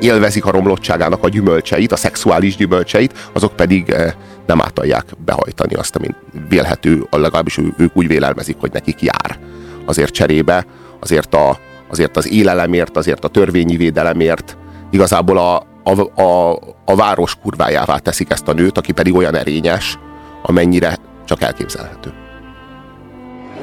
élvezik 0.00 0.44
a 0.44 0.50
romlottságának 0.50 1.24
a 1.24 1.28
gyümölcseit, 1.28 1.92
a 1.92 1.96
szexuális 1.96 2.56
gyümölcseit, 2.56 3.30
azok 3.32 3.56
pedig 3.56 3.94
nem 4.46 4.60
átalják 4.60 5.04
behajtani 5.24 5.74
azt, 5.74 5.96
amit 5.96 6.14
vélhető, 6.48 7.06
legalábbis 7.10 7.58
ők 7.76 7.96
úgy 7.96 8.06
vélelmezik, 8.06 8.56
hogy 8.58 8.72
nekik 8.72 9.02
jár. 9.02 9.38
Azért 9.84 10.12
cserébe, 10.12 10.66
azért, 11.00 11.34
a, 11.34 11.58
azért 11.90 12.16
az 12.16 12.30
élelemért, 12.30 12.96
azért 12.96 13.24
a 13.24 13.28
törvényi 13.28 13.76
védelemért, 13.76 14.56
igazából 14.90 15.38
a, 15.38 15.66
a, 15.84 16.22
a, 16.22 16.58
a 16.84 16.96
város 16.96 17.36
kurvájává 17.42 17.98
teszik 17.98 18.30
ezt 18.30 18.48
a 18.48 18.52
nőt, 18.52 18.78
aki 18.78 18.92
pedig 18.92 19.14
olyan 19.14 19.36
erényes, 19.36 19.98
amennyire 20.46 20.96
csak 21.24 21.42
elképzelhető. 21.42 22.12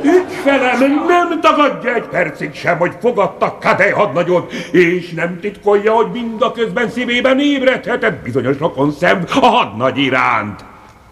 Ügyfelem 0.03 1.05
nem 1.07 1.41
tagadja 1.41 1.93
egy 1.93 2.07
percig 2.07 2.53
sem, 2.53 2.77
hogy 2.77 2.91
fogadta 3.01 3.57
Kadej 3.61 3.91
hadnagyot, 3.91 4.51
és 4.71 5.09
nem 5.09 5.39
titkolja, 5.39 5.91
hogy 5.91 6.11
mindaközben 6.11 6.89
szívében 6.89 7.39
ébredhetett 7.39 8.23
bizonyos 8.23 8.57
rokon 8.57 8.91
szem 8.91 9.23
a 9.41 9.45
hadnagy 9.45 9.97
iránt. 9.97 10.70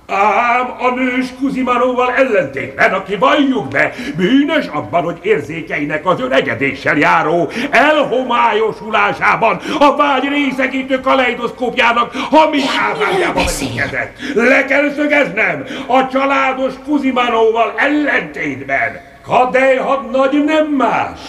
Ám 0.10 0.76
a 0.80 0.90
nős 0.96 1.26
Kuzimanóval 1.40 2.14
ellentétben, 2.14 2.94
aki 2.94 3.16
valljuk 3.16 3.68
be, 3.68 3.94
bűnös 4.16 4.66
abban, 4.66 5.04
hogy 5.04 5.20
érzékeinek 5.22 6.06
az 6.06 6.22
öregedéssel 6.22 6.98
járó 6.98 7.50
elhomályosulásában 7.70 9.60
a 9.80 9.96
vágy 9.96 10.28
részegítő 10.28 11.00
kaleidoszkópjának 11.00 12.14
hamis 12.30 12.64
állványába 12.80 13.44
vezetkezett. 13.80 14.18
Le 14.36 14.66
kell 14.66 14.90
szögeznem, 14.96 15.66
a 15.88 16.08
családos 16.08 16.74
Kuzimanóval 16.86 17.74
ellentétben. 17.76 19.08
Kadej 19.26 19.76
hadnagy 19.76 20.44
nem 20.46 20.68
más, 20.68 21.20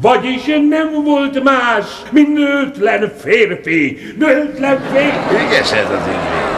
vagyis 0.00 0.44
nem 0.68 1.02
volt 1.04 1.42
más, 1.42 1.84
mint 2.10 2.32
nőtlen 2.34 3.12
férfi. 3.22 3.98
Nőtlen 4.18 4.82
férfi. 4.92 5.44
Ügyes 5.46 5.72
ez 5.72 5.90
az 5.90 6.06
ügyvéd. 6.06 6.51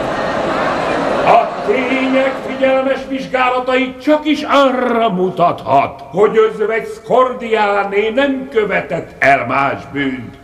Tények 1.65 2.35
figyelmes 2.47 2.99
vizsgálatai 3.09 3.95
csak 3.97 4.25
is 4.25 4.41
arra 4.41 5.09
mutathat, 5.09 6.01
hogy 6.11 6.37
özvegy 6.37 6.87
Skordiáné 6.87 8.09
nem 8.09 8.49
követett 8.49 9.23
el 9.23 9.45
más 9.45 9.81
bűnt, 9.91 10.35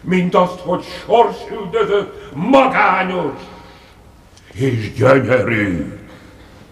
mint 0.00 0.34
azt, 0.34 0.60
hogy 0.60 0.84
sorsüldözött, 1.06 2.32
magányos 2.34 3.38
és 4.54 4.92
gyönyörű. 4.92 5.92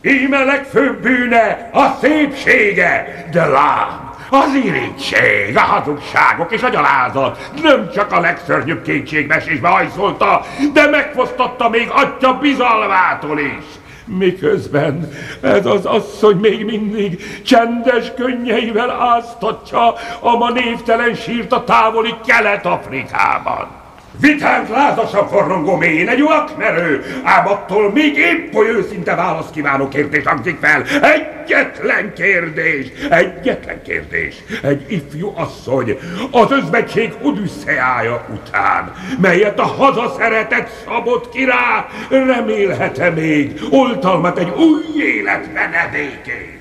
Íme 0.03 0.45
legfőbb 0.45 1.03
bűne 1.03 1.71
a 1.73 1.97
szépsége, 2.01 3.27
de 3.33 3.47
lám, 3.47 4.11
az 4.31 4.55
irítség, 4.65 5.57
a 5.57 5.61
hazugságok 5.61 6.53
és 6.53 6.63
a 6.63 6.69
gyalázat 6.69 7.51
nem 7.63 7.91
csak 7.95 8.13
a 8.13 8.21
legszörnyűbb 8.21 8.83
kétségbeesésbe 8.83 9.69
hajszolta, 9.69 10.45
de 10.73 10.89
megfosztotta 10.89 11.69
még 11.69 11.89
atya 11.91 12.33
bizalmától 12.35 13.39
is. 13.39 13.65
Miközben 14.07 15.11
ez 15.41 15.67
az 15.67 15.85
asszony 15.85 16.37
még 16.37 16.65
mindig 16.65 17.43
csendes 17.43 18.15
könnyeivel 18.15 18.91
áztatja 18.91 19.95
a 20.21 20.37
ma 20.37 20.51
névtelen 20.51 21.15
sírt 21.15 21.53
a 21.53 21.65
távoli 21.65 22.15
Kelet-Afrikában. 22.27 23.85
Vitánk 24.21 24.69
lázasan 24.69 25.29
forrongó 25.29 25.77
mélyén 25.77 26.09
egy 26.09 26.21
akmerő, 26.21 27.05
ám 27.25 27.49
attól 27.49 27.93
még 27.93 28.17
épp 28.17 28.55
oly 28.55 28.69
őszinte 28.69 29.15
választ 29.15 29.51
kívánó 29.51 29.89
kérdés 29.89 30.25
hangzik 30.25 30.59
fel. 30.61 30.83
Egyetlen 31.03 32.13
kérdés, 32.15 32.87
egyetlen 33.11 33.83
kérdés. 33.83 34.35
Egy 34.63 34.85
ifjú 34.89 35.33
asszony 35.37 35.99
az 36.31 36.51
özvegység 36.51 37.13
odüsszeája 37.23 38.27
után, 38.33 38.93
melyet 39.21 39.59
a 39.59 39.67
hazaszeretett 39.67 40.69
szabott 40.85 41.31
ki 41.31 41.45
rá, 41.45 41.87
remélhet-e 42.11 43.11
még 43.11 43.61
oltalmat 43.71 44.39
egy 44.39 44.53
új 44.57 45.03
élet 45.03 45.53
menedékén? 45.55 46.56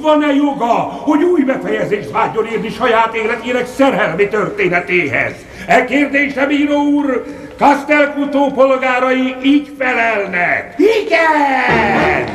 Van-e 0.00 0.32
joga, 0.34 0.72
hogy 1.04 1.22
új 1.22 1.42
befejezést 1.42 2.10
vágyjon 2.10 2.46
érni 2.46 2.70
saját 2.70 3.14
életének 3.14 3.66
szerelmi 3.66 4.28
történetéhez? 4.28 5.32
E 5.66 5.84
kérdésre, 5.84 6.46
bíró 6.46 6.82
úr, 6.82 7.24
Kastelkutó 7.58 8.50
polgárai 8.50 9.36
így 9.42 9.72
felelnek. 9.78 10.74
Igen! 10.78 12.28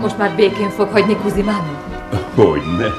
Most 0.00 0.18
már 0.18 0.34
békén 0.36 0.70
fog 0.70 0.88
hagyni 0.88 1.16
Kuzimánó? 1.16 1.93
Hogyne. 2.34 2.92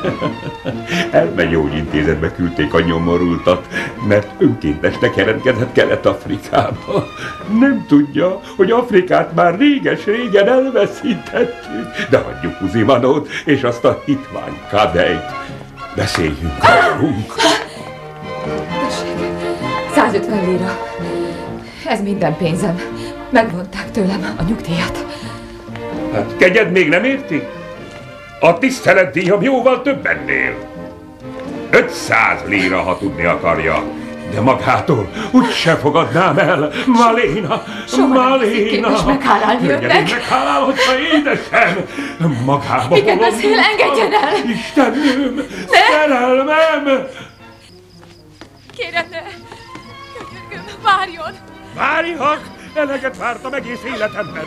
Elmegyógyintézetbe 1.11 2.31
küldték 2.31 2.73
a 2.73 2.79
nyomorultat, 2.79 3.67
mert 4.07 4.27
önkéntesnek 4.37 5.15
jelentkezett 5.15 5.71
Kelet-Afrikába. 5.71 7.07
Nem 7.59 7.85
tudja, 7.87 8.39
hogy 8.55 8.71
Afrikát 8.71 9.35
már 9.35 9.57
réges-régen 9.57 10.47
elveszítettük. 10.47 12.07
De 12.09 12.17
hagyjuk 12.17 12.61
Uzimanót 12.61 13.27
és 13.45 13.63
azt 13.63 13.85
a 13.85 14.01
hitvány 14.05 14.59
kadejt. 14.69 15.25
Beszéljünk 15.95 16.53
rólunk. 16.99 17.33
150 19.95 20.45
lira. 20.45 20.77
Ez 21.85 22.01
minden 22.01 22.37
pénzem. 22.37 22.79
Megvonták 23.29 23.91
tőlem 23.91 24.35
a 24.37 24.43
nyugdíjat. 24.43 25.05
Hát 26.13 26.35
kegyed 26.37 26.71
még 26.71 26.89
nem 26.89 27.03
érti? 27.03 27.43
A 28.39 28.57
tiszteletdíjam 28.57 29.41
jóval 29.41 29.81
több 29.81 30.05
ennél. 30.05 30.55
500 31.71 32.41
lira, 32.47 32.81
ha 32.81 32.97
tudni 32.97 33.23
akarja. 33.25 33.83
De 34.31 34.41
magától 34.41 35.09
úgy 35.31 35.51
se 35.51 35.75
fogadnám 35.75 36.37
el. 36.37 36.71
Maléna, 36.85 37.63
Soha 37.87 38.07
Maléna. 38.07 38.67
képes 38.69 39.03
meghálálni 39.05 39.69
önnek. 39.69 40.09
meghálál, 40.11 40.61
hogyha 40.61 40.99
édesem. 40.99 41.85
Magába 42.45 42.95
holom 42.95 43.17
beszél? 43.17 43.59
Engedjen 43.59 44.13
el! 44.13 44.33
Istenőm, 44.49 45.35
Ne! 45.35 45.43
szerelmem. 45.77 47.07
Kérem, 48.77 49.05
ne! 49.11 49.19
Könyörgöm, 50.49 50.75
várjon! 50.83 51.33
Várjak! 51.75 52.41
Eleget 52.73 53.17
vártam 53.17 53.53
egész 53.53 53.79
életemben. 53.95 54.45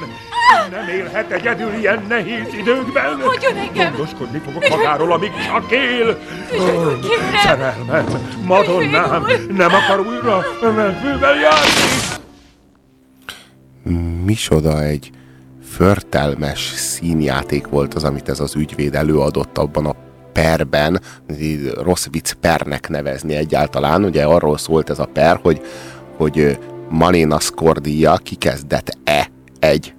Nem 0.70 0.88
élhet 0.88 1.30
egyedül 1.30 1.72
ilyen 1.72 2.04
nehéz 2.08 2.54
időkben. 2.54 3.20
Hagyjon 3.20 3.56
engem! 3.56 3.92
Gondoskodni 3.92 4.38
fogok 4.38 4.68
magáról, 4.68 5.12
amíg 5.12 5.30
csak 5.46 5.70
él. 5.70 6.18
Ó! 6.60 6.90
Szerelmem, 7.42 8.06
Madonnám, 8.44 9.26
nem 9.56 9.70
akar 9.74 10.06
újra 10.06 10.42
menfővel 10.60 11.34
járni. 11.34 12.16
Micsoda 14.24 14.82
egy 14.82 15.10
förtelmes 15.62 16.60
színjáték 16.76 17.66
volt 17.66 17.94
az, 17.94 18.04
amit 18.04 18.28
ez 18.28 18.40
az 18.40 18.54
ügyvéd 18.54 18.94
előadott 18.94 19.58
abban 19.58 19.86
a 19.86 19.94
perben, 20.32 21.00
rossz 21.82 22.06
vicc 22.10 22.32
pernek 22.32 22.88
nevezni 22.88 23.34
egyáltalán, 23.34 24.04
ugye 24.04 24.24
arról 24.24 24.58
szólt 24.58 24.90
ez 24.90 24.98
a 24.98 25.08
per, 25.12 25.38
hogy 25.42 25.60
hogy 26.16 26.58
Malena 26.88 27.40
Scordia 27.40 28.16
kikezdett-e 28.16 29.28
egy 29.58 29.94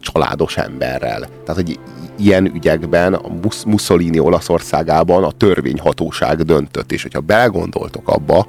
családos 0.00 0.56
emberrel. 0.56 1.20
Tehát, 1.20 1.54
hogy 1.54 1.78
ilyen 2.18 2.54
ügyekben 2.54 3.14
a 3.14 3.28
Mussolini 3.66 4.18
Olaszországában 4.18 5.24
a 5.24 5.30
törvényhatóság 5.30 6.42
döntött, 6.42 6.92
és 6.92 7.02
hogyha 7.02 7.20
belegondoltok 7.20 8.08
abba, 8.08 8.46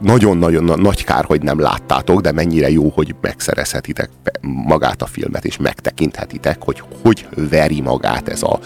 nagyon-nagyon 0.00 0.80
nagy 0.80 1.04
kár, 1.04 1.24
hogy 1.24 1.42
nem 1.42 1.60
láttátok, 1.60 2.20
de 2.20 2.32
mennyire 2.32 2.70
jó, 2.70 2.88
hogy 2.88 3.14
megszerezhetitek 3.20 4.10
magát 4.40 5.02
a 5.02 5.06
filmet, 5.06 5.44
és 5.44 5.56
megtekinthetitek, 5.56 6.62
hogy 6.62 6.82
hogy 7.02 7.26
veri 7.50 7.80
magát 7.80 8.28
ez 8.28 8.42
a 8.42 8.58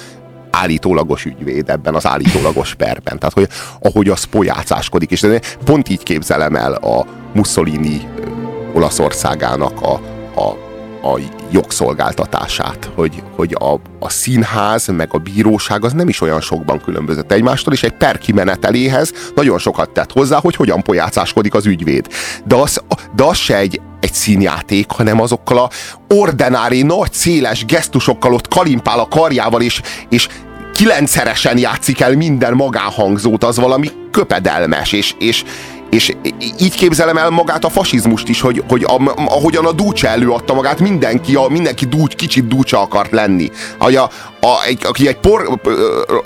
állítólagos 0.50 1.24
ügyvéd 1.24 1.70
ebben 1.70 1.94
az 1.94 2.06
állítólagos 2.06 2.74
perben. 2.74 3.18
Tehát, 3.18 3.34
hogy 3.34 3.48
ahogy 3.80 4.08
az 4.08 4.24
pojácáskodik, 4.24 5.10
és 5.10 5.26
pont 5.64 5.88
így 5.88 6.02
képzelem 6.02 6.56
el 6.56 6.72
a 6.72 7.06
Mussolini 7.32 8.08
Olaszországának 8.72 9.80
a, 9.80 9.92
a 10.40 10.64
a 11.06 11.20
jogszolgáltatását, 11.50 12.90
hogy, 12.94 13.22
hogy 13.36 13.56
a, 13.58 13.72
a 13.98 14.08
színház 14.08 14.86
meg 14.86 15.08
a 15.12 15.18
bíróság 15.18 15.84
az 15.84 15.92
nem 15.92 16.08
is 16.08 16.20
olyan 16.20 16.40
sokban 16.40 16.80
különbözött 16.80 17.32
egymástól, 17.32 17.72
és 17.72 17.82
egy 17.82 17.92
per 17.92 18.18
kimeneteléhez 18.18 19.12
nagyon 19.34 19.58
sokat 19.58 19.90
tett 19.90 20.12
hozzá, 20.12 20.38
hogy 20.40 20.56
hogyan 20.56 20.82
pojácáskodik 20.82 21.54
az 21.54 21.66
ügyvéd. 21.66 22.06
De 22.44 22.54
az, 22.54 22.82
de 23.16 23.24
az 23.24 23.36
se 23.36 23.56
egy, 23.56 23.80
egy 24.00 24.12
színjáték, 24.12 24.90
hanem 24.90 25.20
azokkal 25.20 25.58
a 25.58 25.70
ordinári, 26.08 26.82
nagy, 26.82 27.12
széles 27.12 27.64
gesztusokkal 27.64 28.34
ott 28.34 28.48
kalimpál 28.48 28.98
a 28.98 29.08
karjával, 29.08 29.62
és, 29.62 29.80
és 30.08 30.28
kilencszeresen 30.74 31.58
játszik 31.58 32.00
el 32.00 32.16
minden 32.16 32.54
magánhangzót, 32.54 33.44
az 33.44 33.56
valami 33.56 33.90
köpedelmes, 34.10 34.92
és, 34.92 35.14
és, 35.18 35.44
és 35.96 36.12
így 36.60 36.74
képzelem 36.74 37.16
el 37.16 37.30
magát 37.30 37.64
a 37.64 37.68
fasizmust 37.68 38.28
is, 38.28 38.40
hogy, 38.40 38.62
hogy 38.68 38.84
a, 38.84 39.14
ahogyan 39.14 39.66
a 39.66 39.72
Dúcsa 39.72 40.08
előadta 40.08 40.54
magát, 40.54 40.80
mindenki, 40.80 41.34
a, 41.34 41.48
mindenki 41.48 41.84
dúcs, 41.84 42.14
kicsit 42.14 42.48
Dúcsa 42.48 42.80
akart 42.80 43.10
lenni. 43.10 43.50
Hogy 43.78 43.96
a, 43.96 44.10
a, 44.40 44.64
egy, 44.66 44.86
aki 44.86 45.08
egy 45.08 45.16
por, 45.16 45.60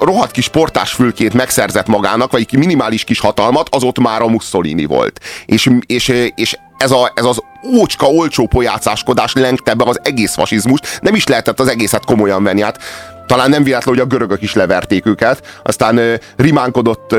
rohadt 0.00 0.30
kis 0.30 0.48
portásfülkét 0.48 1.34
megszerzett 1.34 1.86
magának, 1.86 2.32
vagy 2.32 2.46
egy 2.50 2.58
minimális 2.58 3.04
kis 3.04 3.20
hatalmat, 3.20 3.68
az 3.74 3.82
ott 3.82 3.98
már 3.98 4.22
a 4.22 4.28
Mussolini 4.28 4.84
volt. 4.84 5.20
És, 5.46 5.70
és, 5.86 6.12
és 6.34 6.56
ez, 6.76 6.90
a, 6.90 7.12
ez 7.14 7.24
az 7.24 7.42
ócska, 7.74 8.06
olcsó 8.06 8.46
pojácáskodás 8.46 9.32
lengte 9.32 9.74
be 9.74 9.84
az 9.84 10.00
egész 10.02 10.34
fasizmust, 10.34 10.98
nem 11.02 11.14
is 11.14 11.26
lehetett 11.26 11.60
az 11.60 11.68
egészet 11.68 12.04
komolyan 12.04 12.42
venni. 12.42 12.60
Hát 12.60 12.78
talán 13.30 13.50
nem 13.50 13.62
véletlen, 13.62 13.94
hogy 13.94 14.02
a 14.02 14.06
görögök 14.06 14.42
is 14.42 14.54
leverték 14.54 15.06
őket. 15.06 15.60
Aztán 15.62 16.20
rimánkodott 16.36 17.12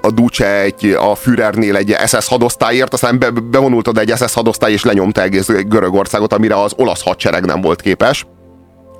a 0.00 0.10
Duce 0.10 0.60
egy, 0.60 0.96
a 1.00 1.14
Führernél 1.14 1.76
egy 1.76 1.96
SS 2.06 2.26
hadosztályért, 2.26 2.92
aztán 2.92 3.18
be, 3.18 3.30
bevonult 3.30 3.88
oda 3.88 4.00
egy 4.00 4.12
SS 4.16 4.34
hadosztály, 4.34 4.72
és 4.72 4.84
lenyomta 4.84 5.22
egész 5.22 5.46
Görögországot, 5.46 6.32
amire 6.32 6.60
az 6.60 6.72
olasz 6.76 7.02
hadsereg 7.02 7.44
nem 7.44 7.60
volt 7.60 7.80
képes 7.80 8.26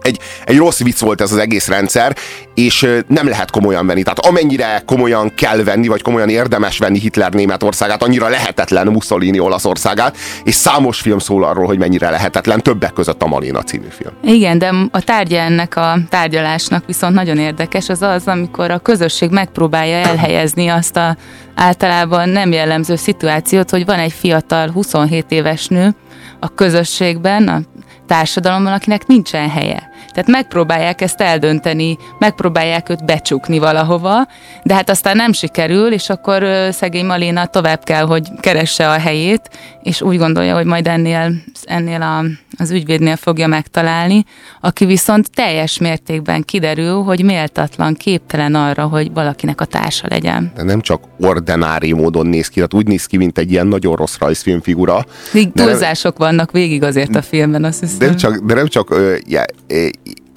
egy, 0.07 0.19
egy 0.45 0.57
rossz 0.57 0.83
vicc 0.83 1.01
volt 1.01 1.21
ez 1.21 1.33
az 1.33 1.39
egész 1.39 1.69
rendszer, 1.69 2.17
és 2.55 2.89
nem 3.09 3.29
lehet 3.29 3.51
komolyan 3.51 3.87
venni. 3.87 4.03
Tehát 4.03 4.19
amennyire 4.19 4.83
komolyan 4.87 5.35
kell 5.35 5.63
venni, 5.63 5.89
vagy 5.89 6.03
komolyan 6.03 6.29
érdemes 6.29 6.79
venni 6.79 6.99
Hitler 6.99 7.33
Németországát, 7.33 8.03
annyira 8.03 8.29
lehetetlen 8.29 8.87
Mussolini 8.87 9.39
Olaszországát, 9.39 10.17
és 10.45 10.55
számos 10.55 11.01
film 11.01 11.19
szól 11.19 11.45
arról, 11.45 11.67
hogy 11.67 11.79
mennyire 11.79 12.11
lehetetlen, 12.11 12.63
többek 12.63 12.93
között 12.93 13.23
a 13.23 13.27
Malina 13.27 13.63
című 13.63 13.89
film. 13.91 14.13
Igen, 14.23 14.59
de 14.59 14.73
a 14.91 15.01
tárgya 15.01 15.39
ennek 15.39 15.77
a 15.77 15.99
tárgyalásnak 16.09 16.87
viszont 16.87 17.15
nagyon 17.15 17.39
érdekes, 17.39 17.89
az 17.89 18.03
az, 18.03 18.27
amikor 18.27 18.71
a 18.71 18.79
közösség 18.79 19.31
megpróbálja 19.31 19.97
elhelyezni 19.97 20.69
azt 20.69 20.97
a 20.97 21.17
általában 21.55 22.29
nem 22.29 22.53
jellemző 22.53 22.97
szituációt, 22.97 23.71
hogy 23.71 23.85
van 23.85 23.99
egy 23.99 24.13
fiatal 24.13 24.71
27 24.71 25.25
éves 25.29 25.67
nő 25.67 25.95
a 26.41 26.55
közösségben, 26.55 27.49
a 27.49 27.61
társadalomban, 28.07 28.73
akinek 28.73 29.07
nincsen 29.07 29.51
helye. 29.51 29.91
Tehát 30.17 30.31
megpróbálják 30.31 31.01
ezt 31.01 31.21
eldönteni, 31.21 31.97
megpróbálják 32.19 32.89
őt 32.89 33.05
becsukni 33.05 33.59
valahova, 33.59 34.27
de 34.63 34.75
hát 34.75 34.91
aztán 34.91 35.17
nem 35.17 35.33
sikerül, 35.33 35.93
és 35.93 36.09
akkor 36.09 36.47
szegény 36.71 37.07
Maléna 37.07 37.47
tovább 37.47 37.85
kell, 37.85 38.07
hogy 38.07 38.29
keresse 38.41 38.91
a 38.91 38.99
helyét, 38.99 39.51
és 39.83 40.03
úgy 40.03 40.19
gondolja, 40.19 40.55
hogy 40.55 40.65
majd 40.65 40.87
ennél, 40.87 41.33
ennél 41.65 42.03
a, 42.03 42.25
az 42.59 42.71
ügyvédnél 42.71 43.17
fogja 43.17 43.47
megtalálni, 43.47 44.25
aki 44.61 44.85
viszont 44.85 45.31
teljes 45.31 45.79
mértékben 45.79 46.43
kiderül, 46.43 47.03
hogy 47.03 47.25
méltatlan, 47.25 47.95
képtelen 47.95 48.55
arra, 48.55 48.85
hogy 48.85 49.13
valakinek 49.13 49.61
a 49.61 49.65
társa 49.65 50.07
legyen. 50.11 50.53
De 50.55 50.63
nem 50.63 50.81
csak 50.81 51.03
ordinári 51.21 51.93
módon 51.93 52.27
néz 52.27 52.49
ki, 52.49 52.55
tehát 52.55 52.75
úgy 52.75 52.87
néz 52.87 53.07
ki, 53.07 53.17
mint 53.17 53.39
egy 53.39 53.51
ilyen 53.51 53.67
nagyon 53.67 53.97
rossz 53.97 54.17
rajzfilmfigura. 54.19 55.05
Még 55.33 55.53
túlzások 55.53 56.19
nem, 56.19 56.29
vannak 56.29 56.51
végig 56.51 56.83
azért 56.83 57.17
a 57.17 57.23
filmben, 57.23 57.65
azt 57.65 57.81
hiszem. 57.81 57.99
De 57.99 58.07
nem 58.07 58.17
csak, 58.17 58.37
de 58.37 58.55
nem 58.55 58.67
csak 58.67 58.91
ö, 58.91 59.15
ja, 59.27 59.45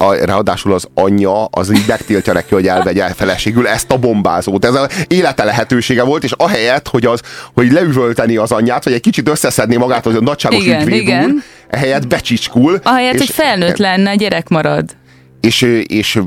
a, 0.02 0.14
ráadásul 0.24 0.72
az 0.72 0.86
anyja 0.94 1.44
az 1.44 1.70
így 1.72 1.84
megtiltja 1.86 2.32
neki, 2.32 2.54
hogy 2.54 2.66
elvegye 2.66 3.08
feleségül 3.08 3.66
ezt 3.66 3.90
a 3.90 3.96
bombázót. 3.96 4.64
Ez 4.64 4.74
az 4.74 5.04
élete 5.08 5.44
lehetősége 5.44 6.02
volt, 6.02 6.24
és 6.24 6.32
ahelyett, 6.36 6.88
hogy, 6.88 7.06
az, 7.06 7.20
hogy 7.54 7.72
leüvölteni 7.72 8.36
az 8.36 8.52
anyját, 8.52 8.84
vagy 8.84 8.92
egy 8.92 9.00
kicsit 9.00 9.28
összeszedni 9.28 9.76
magát, 9.76 10.04
hogy 10.04 10.16
a 10.16 10.20
nagyságos 10.20 10.64
igen, 10.64 10.80
ügyvéd 10.80 11.00
igen. 11.00 11.24
Úr, 11.24 11.42
ehelyett 11.68 12.06
becsicskul. 12.06 12.80
Ahelyett, 12.82 13.14
és, 13.14 13.18
hogy 13.18 13.30
felnőtt 13.30 13.76
lenne, 13.76 14.14
gyerek 14.14 14.48
marad 14.48 14.84
és, 15.40 15.62
és 15.86 16.20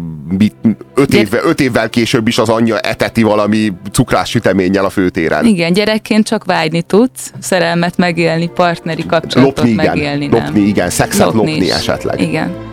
öt, 0.93 1.13
évvel, 1.13 1.43
öt 1.43 1.59
évvel 1.59 1.89
később 1.89 2.27
is 2.27 2.37
az 2.37 2.49
anyja 2.49 2.79
eteti 2.79 3.23
valami 3.23 3.73
cukrás 3.91 4.29
süteménnyel 4.29 4.85
a 4.85 4.89
főtéren. 4.89 5.45
Igen, 5.45 5.73
gyerekként 5.73 6.27
csak 6.27 6.43
vágyni 6.43 6.81
tudsz, 6.81 7.31
szerelmet 7.39 7.97
megélni, 7.97 8.47
partneri 8.47 9.05
kapcsolatot 9.05 9.57
lopni, 9.57 9.71
igen, 9.71 9.85
megélni, 9.85 10.27
nem. 10.27 10.43
Lopni, 10.43 10.61
igen, 10.61 10.89
szexet 10.89 11.25
lopni, 11.25 11.51
lopni 11.51 11.71
esetleg. 11.71 12.21
Igen. 12.21 12.72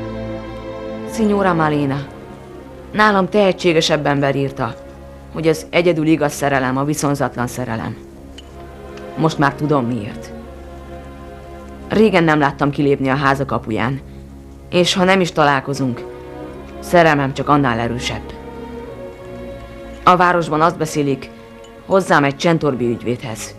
Signora 1.13 1.55
Malina, 1.55 2.07
nálam 2.93 3.29
tehetségesebb 3.29 4.07
ember 4.07 4.37
írta, 4.37 4.75
hogy 5.33 5.49
az 5.49 5.67
egyedül 5.71 6.07
igaz 6.07 6.33
szerelem 6.33 6.77
a 6.77 6.85
viszonzatlan 6.85 7.47
szerelem. 7.47 7.97
Most 9.17 9.39
már 9.39 9.55
tudom 9.55 9.87
miért. 9.87 10.33
Régen 11.89 12.25
nem 12.25 12.39
láttam 12.39 12.71
kilépni 12.71 13.09
a 13.09 13.15
háza 13.15 13.45
kapuján, 13.45 14.01
és 14.71 14.95
ha 14.95 15.05
nem 15.05 15.21
is 15.21 15.33
találkozunk, 15.33 16.05
szerelmem 16.81 17.35
csak 17.35 17.49
annál 17.49 17.79
erősebb. 17.79 18.33
A 20.05 20.17
városban 20.17 20.61
azt 20.61 20.79
beszélik, 20.79 21.31
hozzám 21.87 22.25
egy 22.25 22.37
csentorbi 22.37 22.87
ügyvédhez. 22.87 23.55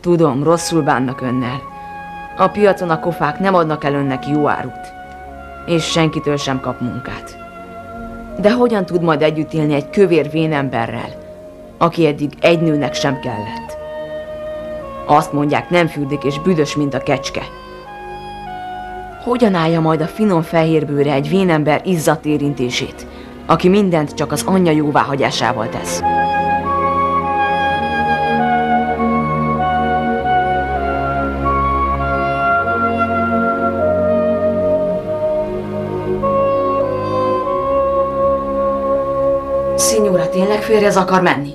Tudom, 0.00 0.42
rosszul 0.42 0.82
bánnak 0.82 1.20
önnel. 1.20 1.62
A 2.36 2.48
piacon 2.48 2.90
a 2.90 3.00
kofák 3.00 3.38
nem 3.38 3.54
adnak 3.54 3.84
el 3.84 3.94
önnek 3.94 4.28
jó 4.28 4.48
árut 4.48 4.98
és 5.66 5.84
senkitől 5.84 6.36
sem 6.36 6.60
kap 6.60 6.80
munkát. 6.80 7.38
De 8.40 8.52
hogyan 8.52 8.86
tud 8.86 9.02
majd 9.02 9.22
együtt 9.22 9.52
élni 9.52 9.74
egy 9.74 9.90
kövér 9.90 10.30
vénemberrel, 10.30 11.10
aki 11.78 12.06
eddig 12.06 12.32
egy 12.40 12.60
nőnek 12.60 12.94
sem 12.94 13.20
kellett? 13.20 13.78
Azt 15.06 15.32
mondják, 15.32 15.70
nem 15.70 15.86
fürdik 15.86 16.24
és 16.24 16.40
büdös, 16.40 16.76
mint 16.76 16.94
a 16.94 17.02
kecske. 17.02 17.42
Hogyan 19.24 19.54
állja 19.54 19.80
majd 19.80 20.00
a 20.00 20.06
finom 20.06 20.42
fehérbőre 20.42 21.12
egy 21.12 21.28
vénember 21.28 21.80
izzat 21.84 22.24
érintését, 22.24 23.06
aki 23.46 23.68
mindent 23.68 24.14
csak 24.14 24.32
az 24.32 24.42
anyja 24.46 24.72
jóváhagyásával 24.72 25.68
tesz? 25.68 26.02
Tényleg 40.30 40.62
férjez 40.62 40.96
akar 40.96 41.22
menni? 41.22 41.52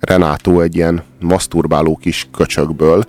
Renátó 0.00 0.60
egy 0.60 0.76
ilyen 0.76 1.02
maszturbáló 1.20 1.96
kis 1.96 2.28
köcsökből 2.32 3.04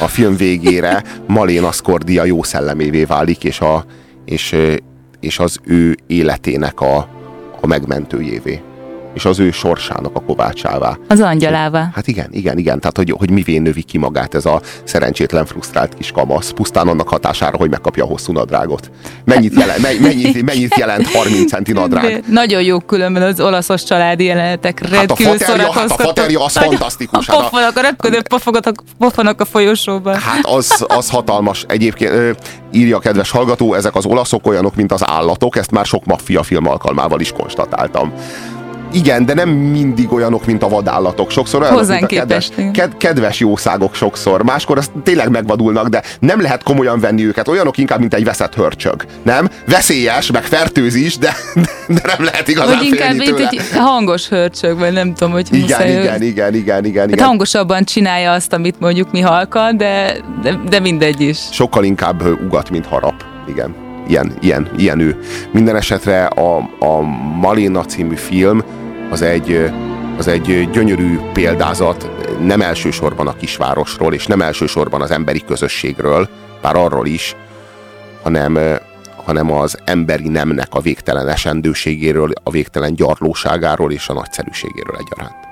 a 0.00 0.06
film 0.06 0.36
végére 0.36 1.02
Maléna 1.26 1.72
Scordia 1.72 2.24
jó 2.24 2.42
szellemévé 2.42 3.04
válik, 3.04 3.44
és, 3.44 3.60
a, 3.60 3.84
és, 4.24 4.56
és 5.20 5.38
az 5.38 5.58
ő 5.64 5.96
életének 6.06 6.80
a, 6.80 6.96
a 7.60 7.66
megmentőjévé 7.66 8.62
és 9.18 9.24
az 9.24 9.38
ő 9.38 9.50
sorsának 9.50 10.16
a 10.16 10.20
kovácsává. 10.20 10.98
Az 11.08 11.20
angyalává. 11.20 11.90
Hát 11.94 12.06
igen, 12.06 12.28
igen, 12.30 12.58
igen. 12.58 12.80
Tehát, 12.80 12.96
hogy, 12.96 13.14
hogy 13.18 13.30
mivé 13.30 13.58
növi 13.58 13.82
ki 13.82 13.98
magát 13.98 14.34
ez 14.34 14.46
a 14.46 14.60
szerencsétlen, 14.84 15.46
frusztrált 15.46 15.94
kis 15.94 16.10
kamasz, 16.10 16.50
pusztán 16.50 16.88
annak 16.88 17.08
hatására, 17.08 17.56
hogy 17.56 17.70
megkapja 17.70 18.04
a 18.04 18.06
hosszú 18.06 18.32
nadrágot. 18.32 18.90
Mennyit 19.24 19.54
jelent, 19.54 20.00
mennyit, 20.00 20.42
mennyit 20.42 20.76
jelent 20.76 21.06
30 21.06 21.50
centi 21.50 21.72
nadrág? 21.72 22.24
Nagyon 22.40 22.62
jó 22.62 22.78
különben 22.78 23.22
az 23.22 23.40
olaszos 23.40 23.84
családi 23.84 24.24
jelenetek. 24.24 24.88
Hát 24.88 25.10
a 25.10 25.16
faterja, 25.16 25.72
hát 25.72 25.90
a 25.90 25.94
faterja 25.94 26.44
az 26.44 26.52
fantasztikus. 26.52 27.28
A 27.28 27.36
pofonok, 27.36 27.76
a 27.76 27.80
röpködő 27.80 28.22
pofonok 28.98 29.40
a 29.40 29.44
folyosóban. 29.44 30.14
Hát 30.14 30.46
az, 30.46 30.84
az 30.88 31.10
hatalmas. 31.10 31.64
Egyébként 31.68 32.36
írja 32.72 32.96
a 32.96 33.00
kedves 33.00 33.30
hallgató, 33.30 33.74
ezek 33.74 33.94
az 33.94 34.06
olaszok 34.06 34.46
olyanok, 34.46 34.74
mint 34.74 34.92
az 34.92 35.08
állatok, 35.08 35.56
ezt 35.56 35.70
már 35.70 35.84
sok 35.84 36.04
maffia 36.04 36.42
film 36.42 36.66
alkalmával 36.66 37.20
is 37.20 37.32
konstatáltam 37.32 38.12
igen, 38.92 39.26
de 39.26 39.34
nem 39.34 39.48
mindig 39.48 40.12
olyanok, 40.12 40.46
mint 40.46 40.62
a 40.62 40.68
vadállatok. 40.68 41.30
Sokszor 41.30 41.60
olyanok, 41.60 41.78
Hozzánk 41.78 42.00
mint 42.00 42.12
a 42.12 42.16
kedves, 42.16 42.50
ked, 42.72 42.96
kedves 42.96 43.40
jószágok 43.40 43.94
sokszor. 43.94 44.42
Máskor 44.42 44.78
azt 44.78 44.90
tényleg 45.02 45.30
megvadulnak, 45.30 45.88
de 45.88 46.02
nem 46.20 46.40
lehet 46.40 46.62
komolyan 46.62 47.00
venni 47.00 47.26
őket. 47.26 47.48
Olyanok 47.48 47.78
inkább, 47.78 47.98
mint 47.98 48.14
egy 48.14 48.24
veszett 48.24 48.54
hörcsög. 48.54 49.04
Nem? 49.22 49.48
Veszélyes, 49.66 50.30
meg 50.30 50.42
fertőzis, 50.42 51.18
de, 51.18 51.36
de 51.88 52.02
nem 52.16 52.24
lehet 52.24 52.48
igazán 52.48 52.76
Vagy 52.76 52.86
inkább 52.86 53.14
itt 53.14 53.24
tőle. 53.24 53.48
egy 53.48 53.60
hangos 53.74 54.28
hörcsög, 54.28 54.78
vagy 54.78 54.92
nem 54.92 55.14
tudom, 55.14 55.32
hogy 55.32 55.46
Igen, 55.50 55.60
muszáj, 55.60 55.90
igen, 55.90 56.22
igen, 56.22 56.54
igen, 56.54 56.84
igen, 56.84 57.02
Hát 57.02 57.10
igen. 57.12 57.26
hangosabban 57.26 57.84
csinálja 57.84 58.32
azt, 58.32 58.52
amit 58.52 58.80
mondjuk 58.80 59.12
mi 59.12 59.20
halkan, 59.20 59.76
de, 59.76 60.16
de, 60.42 60.60
de 60.68 60.80
mindegy 60.80 61.20
is. 61.20 61.38
Sokkal 61.50 61.84
inkább 61.84 62.22
ugat, 62.44 62.70
mint 62.70 62.86
harap. 62.86 63.14
Igen. 63.48 63.87
Ilyen, 64.08 64.32
ilyen, 64.40 64.70
ilyen 64.76 65.00
ő. 65.00 65.18
Minden 65.52 65.76
esetre 65.76 66.24
a, 66.26 66.56
a 66.78 67.00
Maléna 67.40 67.84
című 67.84 68.14
film 68.14 68.62
az 69.10 69.22
egy, 69.22 69.70
az 70.18 70.28
egy 70.28 70.68
gyönyörű 70.72 71.18
példázat 71.32 72.10
nem 72.40 72.60
elsősorban 72.60 73.26
a 73.26 73.36
kisvárosról, 73.36 74.14
és 74.14 74.26
nem 74.26 74.42
elsősorban 74.42 75.02
az 75.02 75.10
emberi 75.10 75.44
közösségről, 75.44 76.28
bár 76.60 76.76
arról 76.76 77.06
is, 77.06 77.36
hanem, 78.22 78.58
hanem 79.24 79.52
az 79.52 79.78
emberi 79.84 80.28
nemnek 80.28 80.68
a 80.70 80.80
végtelen 80.80 81.28
esendőségéről, 81.28 82.30
a 82.42 82.50
végtelen 82.50 82.94
gyarlóságáról 82.94 83.92
és 83.92 84.08
a 84.08 84.12
nagyszerűségéről 84.12 84.96
egyaránt. 84.96 85.47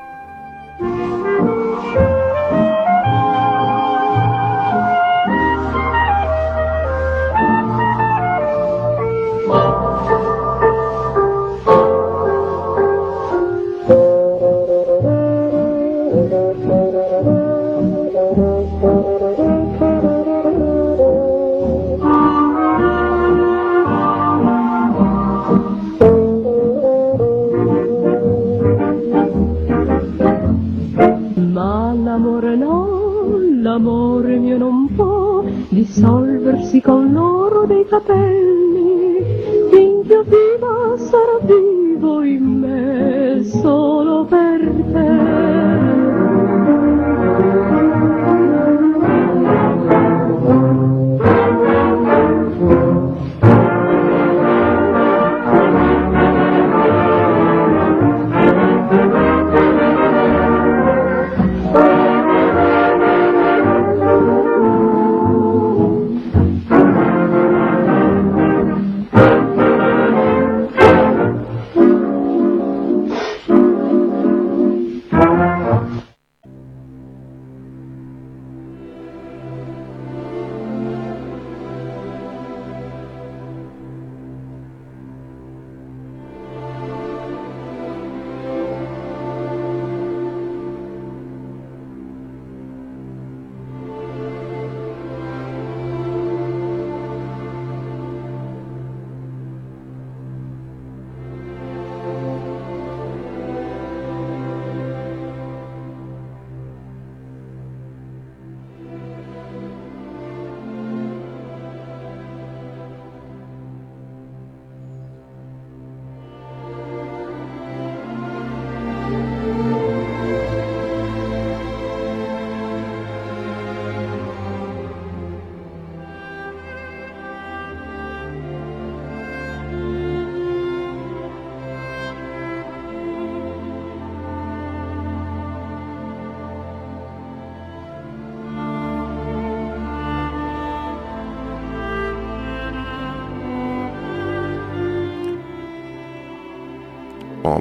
Dissolversi 35.86 36.80
con 36.80 37.12
l'oro 37.12 37.64
dei 37.64 37.86
capelli. 37.86 39.22
Finché 39.70 40.24
viva 40.24 40.96
sarà 40.96 41.38
vivo 41.42 42.22
in 42.22 42.44
me 42.44 43.44
solo 43.44 44.24
per 44.24 44.74
a 44.94 45.55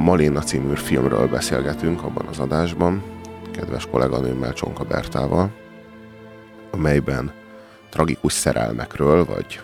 Maléna 0.06 0.40
című 0.40 0.76
filmről 0.76 1.28
beszélgetünk 1.28 2.04
abban 2.04 2.26
az 2.30 2.40
adásban, 2.40 3.04
kedves 3.54 3.88
kolléganőmmel 3.92 4.54
Csonka 4.54 4.84
Bertával, 4.84 5.52
amelyben 6.72 7.32
tragikus 7.90 8.34
szerelmekről, 8.34 9.26
vagy 9.26 9.62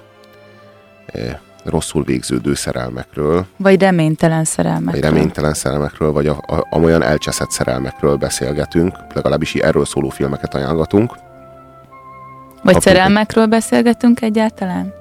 eh, 1.05 1.37
rosszul 1.63 2.03
végződő 2.03 2.53
szerelmekről, 2.53 3.45
Vagy 3.57 3.81
reménytelen 3.81 4.43
szerelmek. 4.43 4.93
vagy 4.93 5.03
reménytelen 5.03 5.53
szerelmekről, 5.53 6.11
vagy 6.11 6.27
a, 6.27 6.37
a, 6.47 6.67
amolyan 6.69 7.01
elcseszett 7.03 7.51
szerelmekről 7.51 8.15
beszélgetünk, 8.15 8.97
legalábbis 9.13 9.55
erről 9.55 9.85
szóló 9.85 10.09
filmeket 10.09 10.53
ajánlatunk. 10.53 11.09
Vagy 11.09 12.73
Kapjuk- 12.73 12.81
szerelmekről 12.83 13.45
beszélgetünk 13.45 14.21
egyáltalán? 14.21 14.93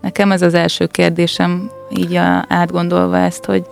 Nekem 0.00 0.32
ez 0.32 0.42
az 0.42 0.54
első 0.54 0.86
kérdésem, 0.86 1.70
így 1.96 2.14
a, 2.14 2.44
átgondolva 2.48 3.18
ezt, 3.18 3.44
hogy 3.44 3.66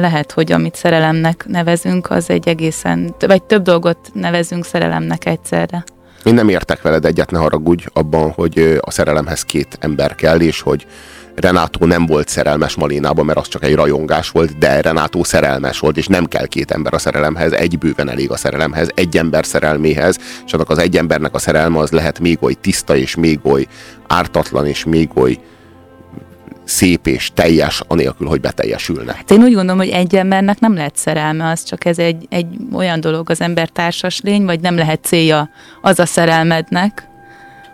lehet, 0.00 0.32
hogy 0.32 0.52
amit 0.52 0.74
szerelemnek 0.74 1.44
nevezünk, 1.48 2.10
az 2.10 2.30
egy 2.30 2.48
egészen, 2.48 3.14
vagy 3.26 3.42
több 3.42 3.62
dolgot 3.62 3.98
nevezünk 4.12 4.64
szerelemnek 4.64 5.26
egyszerre. 5.26 5.84
Én 6.24 6.34
nem 6.34 6.48
értek 6.48 6.82
veled 6.82 7.04
egyet, 7.04 7.30
ne 7.30 7.38
haragudj 7.38 7.86
abban, 7.92 8.30
hogy 8.30 8.78
a 8.80 8.90
szerelemhez 8.90 9.42
két 9.42 9.78
ember 9.80 10.14
kell, 10.14 10.40
és 10.40 10.60
hogy 10.60 10.86
Renátó 11.34 11.86
nem 11.86 12.06
volt 12.06 12.28
szerelmes 12.28 12.74
Malénában, 12.74 13.24
mert 13.24 13.38
az 13.38 13.48
csak 13.48 13.64
egy 13.64 13.74
rajongás 13.74 14.30
volt, 14.30 14.58
de 14.58 14.80
Renátó 14.80 15.24
szerelmes 15.24 15.78
volt, 15.78 15.96
és 15.96 16.06
nem 16.06 16.24
kell 16.24 16.46
két 16.46 16.70
ember 16.70 16.94
a 16.94 16.98
szerelemhez, 16.98 17.52
egy 17.52 17.78
bőven 17.78 18.08
elég 18.08 18.30
a 18.30 18.36
szerelemhez, 18.36 18.88
egy 18.94 19.16
ember 19.16 19.46
szerelméhez, 19.46 20.18
és 20.46 20.52
annak 20.52 20.70
az 20.70 20.78
egy 20.78 20.96
embernek 20.96 21.34
a 21.34 21.38
szerelme 21.38 21.78
az 21.78 21.90
lehet 21.90 22.18
még 22.18 22.38
oly 22.40 22.54
tiszta, 22.54 22.96
és 22.96 23.14
még 23.14 23.38
oly 23.42 23.66
ártatlan, 24.06 24.66
és 24.66 24.84
még 24.84 25.08
oly 25.14 25.38
szép 26.66 27.06
és 27.06 27.30
teljes, 27.34 27.82
anélkül, 27.86 28.26
hogy 28.26 28.40
beteljesülne. 28.40 29.14
Hát 29.14 29.30
én 29.30 29.42
úgy 29.42 29.54
gondolom, 29.54 29.78
hogy 29.78 29.88
egy 29.88 30.16
embernek 30.16 30.60
nem 30.60 30.74
lehet 30.74 30.96
szerelme, 30.96 31.48
az 31.48 31.62
csak 31.62 31.84
ez 31.84 31.98
egy, 31.98 32.26
egy 32.30 32.46
olyan 32.72 33.00
dolog 33.00 33.30
az 33.30 33.40
ember 33.40 33.68
társas 33.68 34.20
lény, 34.20 34.44
vagy 34.44 34.60
nem 34.60 34.76
lehet 34.76 35.04
célja 35.04 35.50
az 35.80 35.98
a 35.98 36.06
szerelmednek, 36.06 37.08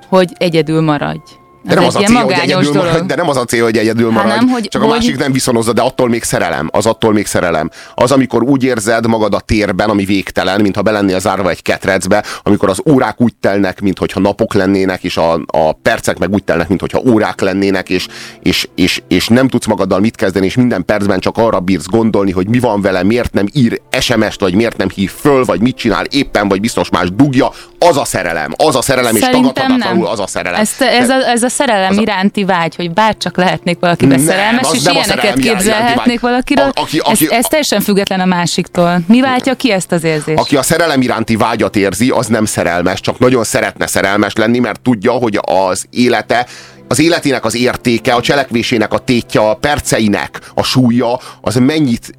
hogy 0.08 0.32
egyedül 0.38 0.80
maradj. 0.80 1.41
De 1.64 1.74
nem, 1.74 1.84
az 1.84 1.96
a 1.96 2.00
cél, 2.00 2.16
hogy 2.22 2.32
egyedül 2.32 2.72
maradj, 2.72 3.06
de 3.06 3.14
nem 3.14 3.28
az 3.28 3.36
a 3.36 3.44
cél, 3.44 3.64
hogy 3.64 3.76
egyedül 3.76 4.10
maradj, 4.10 4.34
nem, 4.34 4.48
hogy- 4.48 4.68
csak 4.68 4.82
a 4.82 4.84
hogy- 4.84 4.94
másik 4.94 5.16
nem 5.16 5.32
viszonozza, 5.32 5.72
de 5.72 5.82
attól 5.82 6.08
még 6.08 6.22
szerelem. 6.22 6.68
Az 6.72 6.86
attól 6.86 7.12
még 7.12 7.26
szerelem. 7.26 7.70
Az, 7.94 8.10
amikor 8.12 8.42
úgy 8.42 8.64
érzed 8.64 9.06
magad 9.06 9.34
a 9.34 9.40
térben, 9.40 9.88
ami 9.90 10.04
végtelen, 10.04 10.60
mintha 10.60 10.82
belennél 10.82 11.20
zárva 11.20 11.50
egy 11.50 11.62
ketrecbe, 11.62 12.24
amikor 12.42 12.68
az 12.68 12.82
órák 12.90 13.20
úgy 13.20 13.34
telnek, 13.40 13.80
mintha 13.80 14.20
napok 14.20 14.54
lennének, 14.54 15.04
és 15.04 15.16
a, 15.16 15.32
a 15.46 15.72
percek 15.82 16.18
meg 16.18 16.32
úgy 16.32 16.44
telnek, 16.44 16.68
mintha 16.68 17.00
órák 17.06 17.40
lennének, 17.40 17.88
és, 17.88 18.06
és, 18.42 18.68
és, 18.74 19.02
és 19.08 19.28
nem 19.28 19.48
tudsz 19.48 19.66
magaddal 19.66 20.00
mit 20.00 20.16
kezdeni, 20.16 20.46
és 20.46 20.54
minden 20.56 20.84
percben 20.84 21.20
csak 21.20 21.38
arra 21.38 21.60
bírsz 21.60 21.86
gondolni, 21.86 22.30
hogy 22.30 22.48
mi 22.48 22.58
van 22.58 22.80
vele, 22.80 23.02
miért 23.02 23.32
nem 23.32 23.46
ír 23.52 23.80
SMS-t, 24.00 24.40
vagy 24.40 24.54
miért 24.54 24.76
nem 24.76 24.88
hív 24.94 25.10
föl, 25.10 25.44
vagy 25.44 25.60
mit 25.60 25.76
csinál 25.76 26.04
éppen, 26.04 26.48
vagy 26.48 26.60
biztos 26.60 26.88
más 26.90 27.10
dugja, 27.10 27.52
az 27.88 27.96
a 27.96 28.04
szerelem, 28.04 28.52
az 28.56 28.76
a 28.76 28.82
szerelem, 28.82 29.14
Szerintem 29.14 29.44
és 29.44 29.50
tagadhatatlanul 29.52 30.06
az 30.06 30.20
a 30.20 30.26
szerelem. 30.26 30.60
Ezt, 30.60 30.80
ez, 30.80 31.08
a, 31.08 31.28
ez 31.28 31.42
a 31.42 31.48
szerelem 31.48 31.98
iránti 31.98 32.44
vágy, 32.44 32.76
hogy 32.76 32.90
bárcsak 32.90 33.36
lehetnék 33.36 33.78
valakibe 33.80 34.16
Nem, 34.16 34.24
szerelmes, 34.24 34.68
és 34.72 34.82
nem 34.82 34.96
a 34.96 35.00
ilyeneket 35.04 35.38
képzelhetnék. 35.38 36.22
A- 36.22 36.40
aki- 36.74 36.98
aki- 36.98 37.24
ez, 37.24 37.30
ez 37.30 37.46
teljesen 37.46 37.80
független 37.80 38.20
a 38.20 38.24
másiktól. 38.24 39.00
Mi 39.06 39.20
váltja 39.20 39.54
ki 39.54 39.72
ezt 39.72 39.92
az 39.92 40.04
érzést? 40.04 40.38
Aki 40.38 40.56
a 40.56 40.62
szerelem 40.62 41.00
iránti 41.00 41.36
vágyat 41.36 41.76
érzi, 41.76 42.10
az 42.10 42.26
nem 42.26 42.44
szerelmes, 42.44 43.00
csak 43.00 43.18
nagyon 43.18 43.44
szeretne 43.44 43.86
szerelmes 43.86 44.34
lenni, 44.34 44.58
mert 44.58 44.80
tudja, 44.80 45.12
hogy 45.12 45.38
az 45.42 45.86
élete 45.90 46.46
az 46.88 46.98
életének 46.98 47.44
az 47.44 47.54
értéke, 47.54 48.14
a 48.14 48.20
cselekvésének 48.20 48.92
a 48.92 48.98
tétje, 48.98 49.40
a 49.40 49.54
perceinek 49.54 50.40
a 50.54 50.62
súlya, 50.62 51.20
az 51.40 51.54
mennyit 51.54 52.12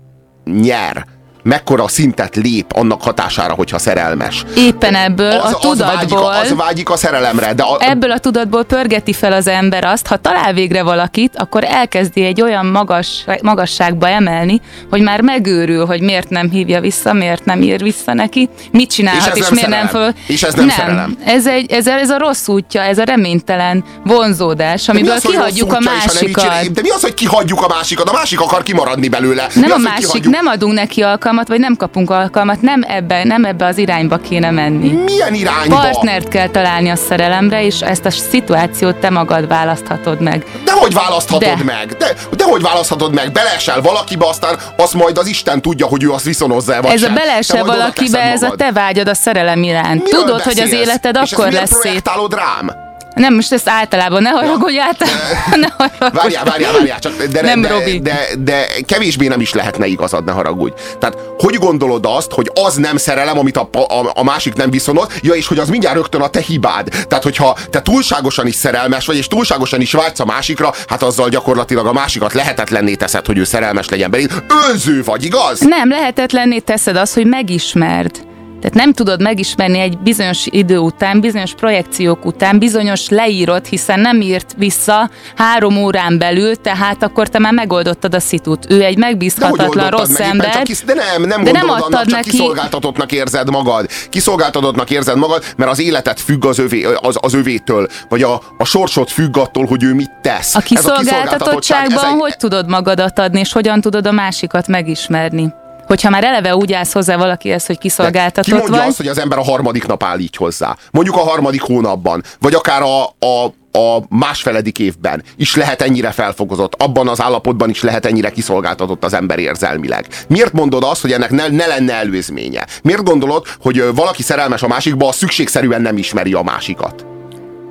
nyer, 0.45 1.06
mekkora 1.43 1.88
szintet 1.88 2.36
lép 2.36 2.65
annak 2.73 3.01
hatására, 3.03 3.53
hogyha 3.53 3.77
szerelmes. 3.77 4.43
Éppen 4.58 4.95
ebből 4.95 5.32
Az, 5.39 5.53
a 5.53 5.69
az, 5.69 5.79
vágyik, 5.79 5.99
tudatból... 5.99 6.17
a- 6.32 6.39
az 6.39 6.53
vágyik 6.56 6.89
a 6.89 6.97
szerelemre, 6.97 7.53
de 7.53 7.63
a, 7.63 7.77
Ebből 7.79 8.12
a 8.12 8.17
tudatból 8.19 8.63
pörgeti 8.63 9.13
fel 9.13 9.34
az 9.34 9.47
ember 9.47 9.84
azt, 9.86 10.08
ha 10.08 10.17
talál 10.17 10.53
végre 10.53 10.84
valakit, 10.84 11.36
akkor 11.36 11.63
elkezdi 11.63 12.23
egy 12.25 12.41
olyan 12.41 12.65
magas, 12.65 13.23
magasságba 13.41 14.08
emelni, 14.08 14.62
hogy 14.89 15.01
már 15.01 15.21
megőrül, 15.21 15.86
hogy 15.86 16.01
miért 16.01 16.29
nem 16.29 16.49
hívja 16.49 16.82
vissza, 16.82 17.13
miért 17.13 17.45
nem 17.45 17.62
ír 17.62 17.82
vissza 17.84 18.13
neki, 18.13 18.49
mit 18.71 18.91
csinálhat, 18.91 19.36
És 19.36 19.41
és, 19.41 19.47
nem 19.47 19.53
miért 19.53 19.69
nem 19.69 19.88
szerelem. 19.88 20.13
föl. 20.13 20.21
És 20.27 20.43
ez 20.43 20.53
nem 20.53 20.69
szerelem. 20.69 21.17
Ez, 21.25 21.47
egy, 21.47 21.71
ez, 21.71 21.88
ez 21.88 22.10
a 22.10 22.17
rossz 22.17 22.47
útja, 22.47 22.82
ez 22.82 22.97
a 22.97 23.03
reménytelen 23.03 23.84
vonzódás, 24.06 24.89
amiből 24.89 25.12
az, 25.12 25.21
kihagyjuk 25.21 25.73
a 25.73 25.79
nem 25.79 25.93
másikat. 25.93 26.71
De 26.71 26.82
mi 26.82 26.89
az, 26.89 27.01
hogy 27.01 27.13
kihagyjuk 27.13 27.62
a 27.62 27.67
másikat? 27.67 28.10
A 28.10 28.13
másik 28.13 28.39
akar 28.41 28.63
kimaradni 28.63 29.08
belőle. 29.08 29.47
Nem 29.53 29.63
mi 29.63 29.71
a 29.71 29.75
az, 29.75 29.82
másik, 29.84 30.29
nem 30.29 30.45
adunk 30.47 30.73
neki 30.73 31.01
alkalmat, 31.01 31.32
vagy 31.48 31.60
nem 31.60 31.76
kapunk 31.76 32.10
alkalmat, 32.10 32.62
nem 32.62 32.84
ebbe, 32.88 33.24
nem 33.24 33.46
ebbe 33.46 33.65
az 33.65 33.78
irányba 33.78 34.17
kéne 34.17 34.52
menni. 34.52 34.91
Milyen 34.91 35.34
irányba? 35.34 35.76
Partnert 35.76 36.28
kell 36.28 36.48
találni 36.48 36.89
a 36.89 36.96
szerelemre, 36.96 37.65
és 37.65 37.82
ezt 37.82 38.06
a 38.06 38.12
szituációt 38.12 38.96
te 38.96 39.10
magad 39.10 39.48
választhatod 39.48 40.22
meg. 40.22 40.46
De 40.65 40.72
hogy 40.72 40.93
választhatod 40.93 41.58
De. 41.58 41.63
meg? 41.63 41.96
De, 41.98 42.13
de 42.38 42.43
hogy 42.43 42.62
választhatod 42.62 43.13
meg? 43.13 43.32
Beleesel 43.32 43.82
valakibe, 43.82 44.28
aztán 44.28 44.56
azt 44.78 44.93
majd 44.93 45.17
az 45.17 45.28
Isten 45.28 45.62
tudja, 45.62 45.86
hogy 45.86 46.04
ő 46.04 46.12
azt 46.12 46.26
viszonozza 46.26 46.82
vagy 46.82 46.91
ez 46.91 47.04
a 47.04 47.06
sem. 47.06 47.13
Majd 47.13 47.62
oda 47.62 47.78
valakibe, 47.78 48.19
ez 48.22 48.43
a 48.43 48.56
te 48.56 48.72
vágyad 48.72 49.08
a 49.08 49.13
szerelem 49.13 49.63
iránt. 49.63 50.04
Miről 50.04 50.19
Tudod, 50.22 50.41
hogy 50.41 50.60
az 50.60 50.69
beszélsz? 50.69 50.88
életed 50.88 51.19
És 51.24 51.32
akkor 51.32 51.52
lesz 51.52 51.72
szép. 51.82 52.10
rám? 52.30 52.83
Nem, 53.15 53.34
most 53.34 53.52
ezt 53.52 53.69
általában, 53.69 54.21
ne 54.21 54.30
haragudj 54.30 54.80
általában. 54.80 55.21
Ne 55.63 55.67
haragudj. 55.78 56.17
Várjál, 56.17 56.43
várjál, 56.43 56.71
várjál, 56.73 56.99
csak 56.99 57.23
de, 57.23 57.41
Nem, 57.41 57.62
de, 57.62 57.67
Robi. 57.67 57.99
de, 57.99 58.28
de, 58.39 58.65
kevésbé 58.86 59.28
nem 59.28 59.41
is 59.41 59.54
lehetne 59.54 59.86
igazad, 59.86 60.26
ne 60.26 60.32
haragudj. 60.32 60.73
Tehát 60.99 61.17
hogy 61.38 61.56
gondolod 61.56 62.06
azt, 62.08 62.32
hogy 62.32 62.52
az 62.54 62.76
nem 62.76 62.97
szerelem, 62.97 63.38
amit 63.38 63.58
a, 63.58 63.69
a, 63.71 64.12
a 64.13 64.23
másik 64.23 64.54
nem 64.54 64.69
viszonod, 64.69 65.12
ja, 65.21 65.34
és 65.34 65.47
hogy 65.47 65.60
az 65.60 65.69
mindjárt 65.69 65.95
rögtön 65.95 66.21
a 66.21 66.28
te 66.28 66.39
hibád. 66.39 66.88
Tehát, 67.08 67.23
hogyha 67.23 67.58
te 67.69 67.82
túlságosan 67.82 68.47
is 68.47 68.56
szerelmes 68.56 69.06
vagy, 69.06 69.17
és 69.17 69.28
túlságosan 69.28 69.82
is 69.82 69.91
vágysz 69.91 70.19
a 70.19 70.26
másikra, 70.26 70.73
hát 70.88 71.04
azzal 71.04 71.30
gyakorlatilag 71.30 71.86
a 71.86 71.93
másikat 71.93 72.34
lehetetlenné 72.34 72.93
teszed, 72.93 73.26
hogy 73.26 73.38
ő 73.38 73.43
szerelmes 73.43 73.89
legyen 73.89 74.12
beléd. 74.12 74.43
Önző 74.69 75.04
vagy, 75.04 75.23
igaz? 75.23 75.60
Nem, 75.60 75.89
lehetetlenné 75.89 76.60
teszed 76.60 76.95
azt, 76.95 77.13
hogy 77.13 77.26
megismerd. 77.26 78.32
Tehát 78.63 78.78
nem 78.78 78.93
tudod 78.93 79.21
megismerni 79.21 79.80
egy 79.80 79.97
bizonyos 79.97 80.45
idő 80.45 80.78
után, 80.78 81.19
bizonyos 81.19 81.54
projekciók 81.54 82.26
után, 82.26 82.60
bizonyos 82.60 83.10
leírod, 83.10 83.65
hiszen 83.65 83.99
nem 83.99 84.21
írt 84.21 84.54
vissza 84.58 85.10
három 85.36 85.78
órán 85.78 86.17
belül, 86.17 86.56
tehát 86.56 87.04
akkor 87.04 87.30
te 87.30 87.39
már 87.39 87.54
megoldottad 87.54 88.15
a 88.15 88.19
szitut. 88.19 88.65
Ő 88.69 88.84
egy 88.84 88.97
megbízhatatlan 88.97 89.89
rossz 89.89 90.17
meg, 90.17 90.28
ember. 90.28 90.54
Csak 90.54 90.63
kis, 90.63 90.84
de 90.84 90.93
nem, 90.93 91.23
nem 91.23 91.43
de 91.43 91.52
nem 91.52 91.69
adtad 91.69 91.93
annak, 91.93 92.06
csak 92.06 92.15
neki- 92.15 92.30
kiszolgáltatottnak 92.30 93.12
érzed 93.12 93.49
magad. 93.49 93.89
Kiszolgáltatottnak 94.10 94.89
érzed 94.89 95.17
magad, 95.17 95.43
mert 95.58 95.71
az 95.71 95.80
életet 95.80 96.19
függ 96.19 96.45
az, 96.45 96.60
övé, 96.60 96.84
az, 97.02 97.17
az 97.21 97.34
övétől, 97.34 97.88
vagy 98.10 98.23
a, 98.23 98.41
a 98.58 98.65
sorsod 98.65 99.10
függ 99.10 99.38
attól, 99.38 99.65
hogy 99.65 99.84
ő 99.84 99.93
mit 99.93 100.12
tesz. 100.21 100.56
A 100.56 100.58
Ez 100.58 100.63
kiszolgáltatottságban 100.63 102.04
ez 102.06 102.12
egy- 102.12 102.19
hogy 102.19 102.38
tudod 102.38 102.69
magadat 102.69 103.19
adni, 103.19 103.39
és 103.39 103.52
hogyan 103.52 103.82
tudod 103.82 104.08
a 104.08 104.12
másikat 104.12 104.67
megismerni? 104.67 105.54
Hogyha 105.93 106.10
már 106.10 106.23
eleve 106.23 106.56
úgy 106.56 106.73
állsz 106.73 106.93
hozzá 106.93 107.17
valakihez, 107.17 107.65
hogy 107.65 107.77
Ki 107.77 107.82
kiszolgáltatott 107.82 108.53
mondja 108.53 108.77
vagy, 108.77 108.88
azt, 108.88 108.97
hogy 108.97 109.08
az 109.08 109.17
ember 109.17 109.38
a 109.38 109.43
harmadik 109.43 109.88
nap 109.88 110.03
áll 110.03 110.19
így 110.19 110.36
hozzá? 110.36 110.75
Mondjuk 110.91 111.15
a 111.15 111.19
harmadik 111.19 111.62
hónapban, 111.62 112.23
vagy 112.39 112.53
akár 112.53 112.82
a, 112.82 113.03
a, 113.03 113.45
a 113.79 114.03
másfeledik 114.10 114.79
évben 114.79 115.23
is 115.36 115.56
lehet 115.56 115.82
ennyire 115.82 116.12
felfokozott, 116.12 116.82
abban 116.82 117.08
az 117.08 117.21
állapotban 117.21 117.69
is 117.69 117.82
lehet 117.82 118.06
ennyire 118.06 118.29
kiszolgáltatott 118.29 119.03
az 119.03 119.13
ember 119.13 119.39
érzelmileg. 119.39 120.08
Miért 120.27 120.53
mondod 120.53 120.84
azt, 120.84 121.01
hogy 121.01 121.12
ennek 121.12 121.29
ne, 121.29 121.47
ne 121.47 121.65
lenne 121.65 121.93
előzménye? 121.93 122.67
Miért 122.84 123.03
gondolod, 123.03 123.45
hogy 123.62 123.84
valaki 123.95 124.21
szerelmes 124.21 124.63
a 124.63 124.67
másikba, 124.67 125.12
szükségszerűen 125.12 125.82
nem 125.82 125.97
ismeri 125.97 126.34
a 126.34 126.41
másikat? 126.41 127.12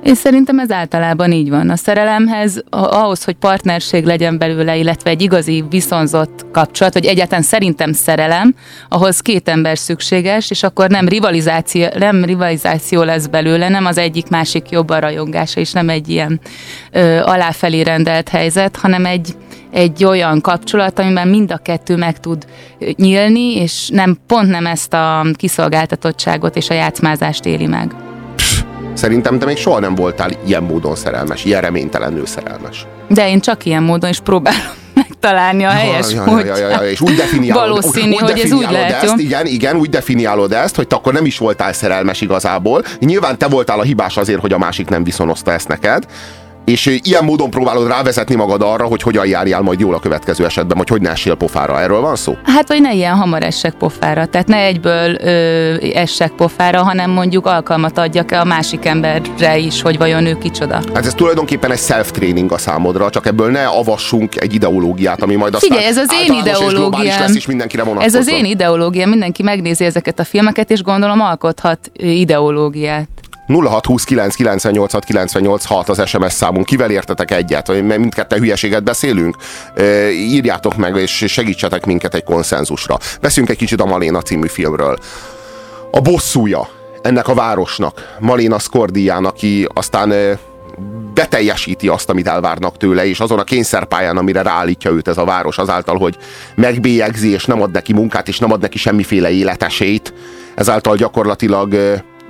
Én 0.03 0.15
szerintem 0.15 0.59
ez 0.59 0.71
általában 0.71 1.31
így 1.31 1.49
van. 1.49 1.69
A 1.69 1.75
szerelemhez, 1.75 2.63
ahhoz, 2.69 3.23
hogy 3.23 3.35
partnerség 3.35 4.05
legyen 4.05 4.37
belőle, 4.37 4.75
illetve 4.77 5.09
egy 5.09 5.21
igazi 5.21 5.63
viszonzott 5.69 6.45
kapcsolat, 6.51 6.93
hogy 6.93 7.05
egyáltalán 7.05 7.43
szerintem 7.43 7.93
szerelem, 7.93 8.55
ahhoz 8.89 9.19
két 9.19 9.49
ember 9.49 9.77
szükséges, 9.77 10.49
és 10.49 10.63
akkor 10.63 10.89
nem 10.89 11.07
rivalizáció, 11.07 11.87
nem 11.97 12.23
rivalizáció 12.25 13.03
lesz 13.03 13.25
belőle, 13.25 13.69
nem 13.69 13.85
az 13.85 13.97
egyik 13.97 14.29
másik 14.29 14.69
jobban 14.69 14.99
rajongása, 14.99 15.59
és 15.59 15.71
nem 15.71 15.89
egy 15.89 16.09
ilyen 16.09 16.39
ö, 16.91 17.19
aláfelé 17.19 17.81
rendelt 17.81 18.29
helyzet, 18.29 18.75
hanem 18.75 19.05
egy, 19.05 19.35
egy 19.71 20.03
olyan 20.03 20.41
kapcsolat, 20.41 20.99
amiben 20.99 21.27
mind 21.27 21.51
a 21.51 21.57
kettő 21.57 21.95
meg 21.95 22.19
tud 22.19 22.45
nyílni, 22.95 23.55
és 23.55 23.89
nem 23.89 24.17
pont 24.27 24.49
nem 24.49 24.65
ezt 24.65 24.93
a 24.93 25.25
kiszolgáltatottságot 25.33 26.55
és 26.55 26.69
a 26.69 26.73
játszmázást 26.73 27.45
éli 27.45 27.65
meg. 27.65 28.12
Szerintem 28.93 29.39
te 29.39 29.45
még 29.45 29.57
soha 29.57 29.79
nem 29.79 29.95
voltál 29.95 30.29
ilyen 30.45 30.63
módon 30.63 30.95
szerelmes, 30.95 31.45
ilyen 31.45 31.61
reménytelenül 31.61 32.25
szerelmes. 32.25 32.85
De 33.07 33.29
én 33.29 33.39
csak 33.39 33.65
ilyen 33.65 33.83
módon 33.83 34.09
is 34.09 34.19
próbálom 34.19 34.61
megtalálni 34.93 35.63
a 35.63 35.69
helyes 35.69 36.11
Ja, 36.11 36.23
ja, 36.27 36.45
ja, 36.45 36.57
ja, 36.57 36.69
ja, 36.69 36.89
és 36.89 37.01
úgy 37.01 37.15
definiálod, 37.15 37.67
Valószínű, 37.67 38.11
úgy 38.11 38.19
hogy 38.19 38.29
ez 38.29 38.51
úgy 38.51 38.59
definiálod 38.59 38.71
lehet, 38.71 39.03
ezt, 39.03 39.17
igen, 39.17 39.45
igen, 39.45 39.75
úgy 39.75 39.89
definiálod 39.89 40.51
ezt, 40.51 40.75
hogy 40.75 40.87
te 40.87 40.95
akkor 40.95 41.13
nem 41.13 41.25
is 41.25 41.37
voltál 41.37 41.73
szerelmes 41.73 42.21
igazából. 42.21 42.83
Nyilván 42.99 43.37
te 43.37 43.47
voltál 43.47 43.79
a 43.79 43.83
hibás 43.83 44.17
azért, 44.17 44.39
hogy 44.39 44.53
a 44.53 44.57
másik 44.57 44.89
nem 44.89 45.03
viszonozta 45.03 45.51
ezt 45.51 45.67
neked. 45.67 46.05
És 46.65 46.99
ilyen 47.03 47.23
módon 47.23 47.49
próbálod 47.49 47.87
rávezetni 47.87 48.35
magad 48.35 48.61
arra, 48.61 48.85
hogy 48.85 49.01
hogyan 49.01 49.27
járjál 49.27 49.61
majd 49.61 49.79
jól 49.79 49.93
a 49.93 49.99
következő 49.99 50.45
esetben, 50.45 50.77
vagy 50.77 50.89
hogy 50.89 51.01
ne 51.01 51.09
essél 51.09 51.35
pofára. 51.35 51.81
Erről 51.81 52.01
van 52.01 52.15
szó? 52.15 52.37
Hát, 52.43 52.67
vagy 52.67 52.81
ne 52.81 52.93
ilyen 52.93 53.15
hamar 53.15 53.43
essek 53.43 53.73
pofára. 53.73 54.25
Tehát 54.25 54.47
ne 54.47 54.57
egyből 54.57 55.15
ö, 55.21 55.75
essek 55.93 56.31
pofára, 56.31 56.83
hanem 56.83 57.11
mondjuk 57.11 57.45
alkalmat 57.45 57.97
adjak 57.97 58.31
a 58.31 58.43
másik 58.43 58.85
emberre 58.85 59.57
is, 59.57 59.81
hogy 59.81 59.97
vajon 59.97 60.25
ő 60.25 60.37
kicsoda. 60.37 60.81
Hát 60.93 61.05
ez 61.05 61.13
tulajdonképpen 61.13 61.71
egy 61.71 61.79
self-training 61.79 62.51
a 62.51 62.57
számodra, 62.57 63.09
csak 63.09 63.25
ebből 63.25 63.51
ne 63.51 63.65
avassunk 63.65 64.41
egy 64.41 64.53
ideológiát, 64.53 65.21
ami 65.21 65.35
majd 65.35 65.53
aztán 65.55 65.69
Figyelj, 65.69 65.89
ez 65.89 65.97
az 65.97 66.13
én 66.13 66.35
általános 66.35 66.59
és 66.59 66.71
ideológiám. 66.71 67.19
lesz, 67.19 67.35
és 67.35 67.45
mindenkire 67.45 67.83
Ez 67.99 68.15
az 68.15 68.27
én 68.27 68.45
ideológia, 68.45 69.07
mindenki 69.07 69.43
megnézi 69.43 69.85
ezeket 69.85 70.19
a 70.19 70.23
filmeket, 70.23 70.71
és 70.71 70.81
gondolom 70.81 71.21
alkothat 71.21 71.91
ideológiát. 71.93 73.07
0629986986 73.47 75.89
az 75.89 76.07
SMS 76.07 76.33
számunk. 76.33 76.65
Kivel 76.65 76.91
értetek 76.91 77.31
egyet? 77.31 77.67
Vagy 77.67 77.85
Mindketten 77.85 78.39
hülyeséget 78.39 78.83
beszélünk? 78.83 79.35
Ö, 79.73 80.09
Írjátok 80.09 80.75
meg, 80.75 80.95
és 80.95 81.25
segítsetek 81.27 81.85
minket 81.85 82.13
egy 82.13 82.23
konszenzusra. 82.23 82.97
Beszünk 83.21 83.49
egy 83.49 83.57
kicsit 83.57 83.81
a 83.81 83.85
Maléna 83.85 84.21
című 84.21 84.47
filmről. 84.47 84.97
A 85.91 86.01
bosszúja 86.01 86.69
ennek 87.01 87.27
a 87.27 87.33
városnak, 87.33 88.15
Maléna 88.19 88.59
Skordián, 88.59 89.25
aki 89.25 89.67
aztán 89.73 90.37
beteljesíti 91.13 91.87
azt, 91.87 92.09
amit 92.09 92.27
elvárnak 92.27 92.77
tőle, 92.77 93.05
és 93.05 93.19
azon 93.19 93.39
a 93.39 93.43
kényszerpályán, 93.43 94.17
amire 94.17 94.41
ráállítja 94.41 94.91
őt 94.91 95.07
ez 95.07 95.17
a 95.17 95.25
város, 95.25 95.57
azáltal, 95.57 95.97
hogy 95.97 96.17
megbélyegzi, 96.55 97.31
és 97.31 97.45
nem 97.45 97.61
ad 97.61 97.71
neki 97.71 97.93
munkát, 97.93 98.27
és 98.27 98.39
nem 98.39 98.51
ad 98.51 98.61
neki 98.61 98.77
semmiféle 98.77 99.31
életesélyt, 99.31 100.13
ezáltal 100.55 100.95
gyakorlatilag 100.95 101.75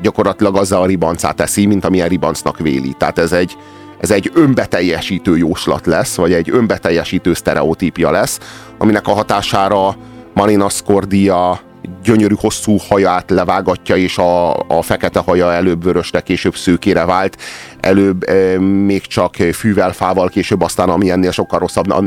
gyakorlatilag 0.03 0.55
azzal 0.55 0.81
a 0.81 0.85
ribancát 0.85 1.35
teszi, 1.35 1.65
mint 1.65 1.85
amilyen 1.85 2.07
ribancnak 2.07 2.59
véli. 2.59 2.93
Tehát 2.97 3.19
ez 3.19 3.31
egy, 3.31 3.57
ez 3.99 4.11
egy 4.11 4.31
önbeteljesítő 4.33 5.37
jóslat 5.37 5.85
lesz, 5.85 6.15
vagy 6.15 6.33
egy 6.33 6.49
önbeteljesítő 6.49 7.33
sztereotípia 7.33 8.11
lesz, 8.11 8.39
aminek 8.77 9.07
a 9.07 9.13
hatására 9.13 9.95
Marina 10.33 10.69
Scordia 10.69 11.59
gyönyörű 12.03 12.35
hosszú 12.39 12.77
haját 12.89 13.29
levágatja, 13.29 13.95
és 13.95 14.17
a, 14.17 14.53
a 14.53 14.81
fekete 14.81 15.19
haja 15.19 15.53
előbb 15.53 15.83
vörösre, 15.83 16.21
később 16.21 16.55
szőkére 16.55 17.05
vált, 17.05 17.37
előbb 17.79 18.23
e, 18.23 18.59
még 18.59 19.01
csak 19.01 19.35
fűvel, 19.35 19.91
fával, 19.91 20.29
később 20.29 20.61
aztán 20.61 20.89
ami 20.89 21.09
ennél 21.09 21.31
sokkal 21.31 21.59
rosszabb, 21.59 21.91
a 21.91 22.01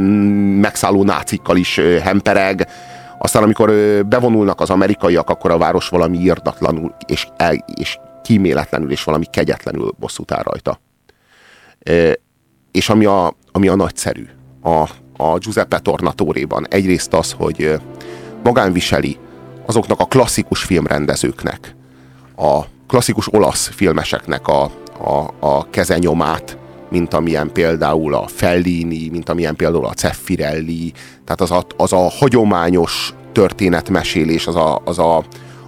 megszálló 0.61 1.05
nácikkal 1.05 1.57
is 1.57 1.79
e, 1.79 2.01
hempereg, 2.01 2.69
aztán 3.19 3.43
amikor 3.43 3.71
bevonulnak 4.07 4.61
az 4.61 4.71
amerikaiak, 4.71 5.31
akkor 5.31 5.51
a 5.51 5.59
város 5.59 5.89
valami 5.89 6.19
írdatlanul 6.19 6.95
és, 7.07 7.29
el, 7.37 7.65
és 7.75 7.99
kíméletlenül 8.23 8.91
és 8.91 9.05
valami 9.05 9.25
kegyetlenül 9.31 9.95
bosszút 9.99 10.33
áll 10.33 10.43
rajta. 10.43 10.81
És 12.73 12.89
ami 12.89 13.05
a, 13.05 13.35
ami 13.53 13.69
a 13.69 13.77
nagyszerű 13.77 14.27
a, 14.63 14.89
a 15.17 15.39
Giuseppe 15.39 15.79
Tornatóréban, 15.79 16.67
egyrészt 16.69 17.15
az, 17.15 17.33
hogy 17.33 17.63
ö, 17.63 17.75
magán 18.43 18.73
viseli 18.73 19.19
azoknak 19.67 20.01
a 20.01 20.05
klasszikus 20.05 20.63
filmrendezőknek 20.63 21.75
a, 22.37 22.61
klasszikus 22.87 23.33
olasz 23.33 23.69
filmeseknek 23.69 24.49
a, 24.49 24.63
a, 24.99 25.35
a 25.39 25.71
kezenyomát, 25.71 26.59
mint 26.91 27.15
amilyen 27.15 27.53
például 27.53 28.15
a 28.15 28.27
Fellini, 28.27 29.09
mint 29.09 29.29
amilyen 29.29 29.57
például 29.57 29.87
a 29.87 29.93
Ceffirelli, 29.93 30.93
tehát 31.27 31.41
az 31.41 31.51
a, 31.51 31.67
az 31.77 31.93
a 31.93 32.11
hagyományos 32.19 33.15
történetmesélés, 33.33 34.47
az 34.47 34.57
a, 34.57 34.81
az 34.85 34.99
a, 34.99 35.17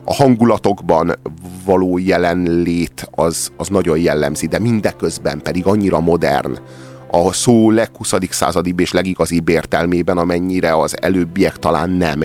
a 0.05 0.15
hangulatokban 0.15 1.19
való 1.65 1.99
jelenlét 1.99 3.09
az, 3.11 3.53
az 3.57 3.69
nagyon 3.69 3.99
jellemzi, 3.99 4.47
de 4.47 4.59
mindeközben 4.59 5.41
pedig 5.43 5.67
annyira 5.67 6.01
modern, 6.01 6.59
a 7.11 7.33
szó 7.33 7.71
leghuszadik 7.71 8.33
századibb 8.33 8.81
és 8.81 8.93
legigazibb 8.93 9.49
értelmében, 9.49 10.19
amennyire 10.19 10.77
az 10.77 11.03
előbbiek 11.03 11.57
talán 11.57 11.91
nem. 11.91 12.23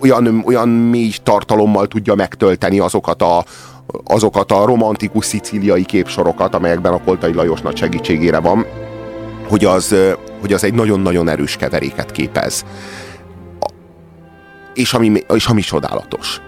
Olyan, 0.00 0.42
olyan 0.46 0.68
mély 0.68 1.12
tartalommal 1.22 1.86
tudja 1.86 2.14
megtölteni 2.14 2.78
azokat 2.78 3.22
a, 3.22 3.44
azokat 4.04 4.52
a 4.52 4.64
romantikus 4.64 5.26
szicíliai 5.26 5.84
képsorokat, 5.84 6.54
amelyekben 6.54 6.92
a 6.92 7.02
Koltai 7.04 7.32
Lajos 7.32 7.60
nagy 7.60 7.76
segítségére 7.76 8.38
van, 8.38 8.66
hogy 9.48 9.64
az, 9.64 9.94
hogy 10.40 10.52
az 10.52 10.64
egy 10.64 10.74
nagyon-nagyon 10.74 11.28
erős 11.28 11.56
keveréket 11.56 12.10
képez. 12.10 12.64
És 14.74 14.94
ami, 14.94 15.22
és 15.34 15.46
ami 15.46 15.60
csodálatos, 15.60 16.40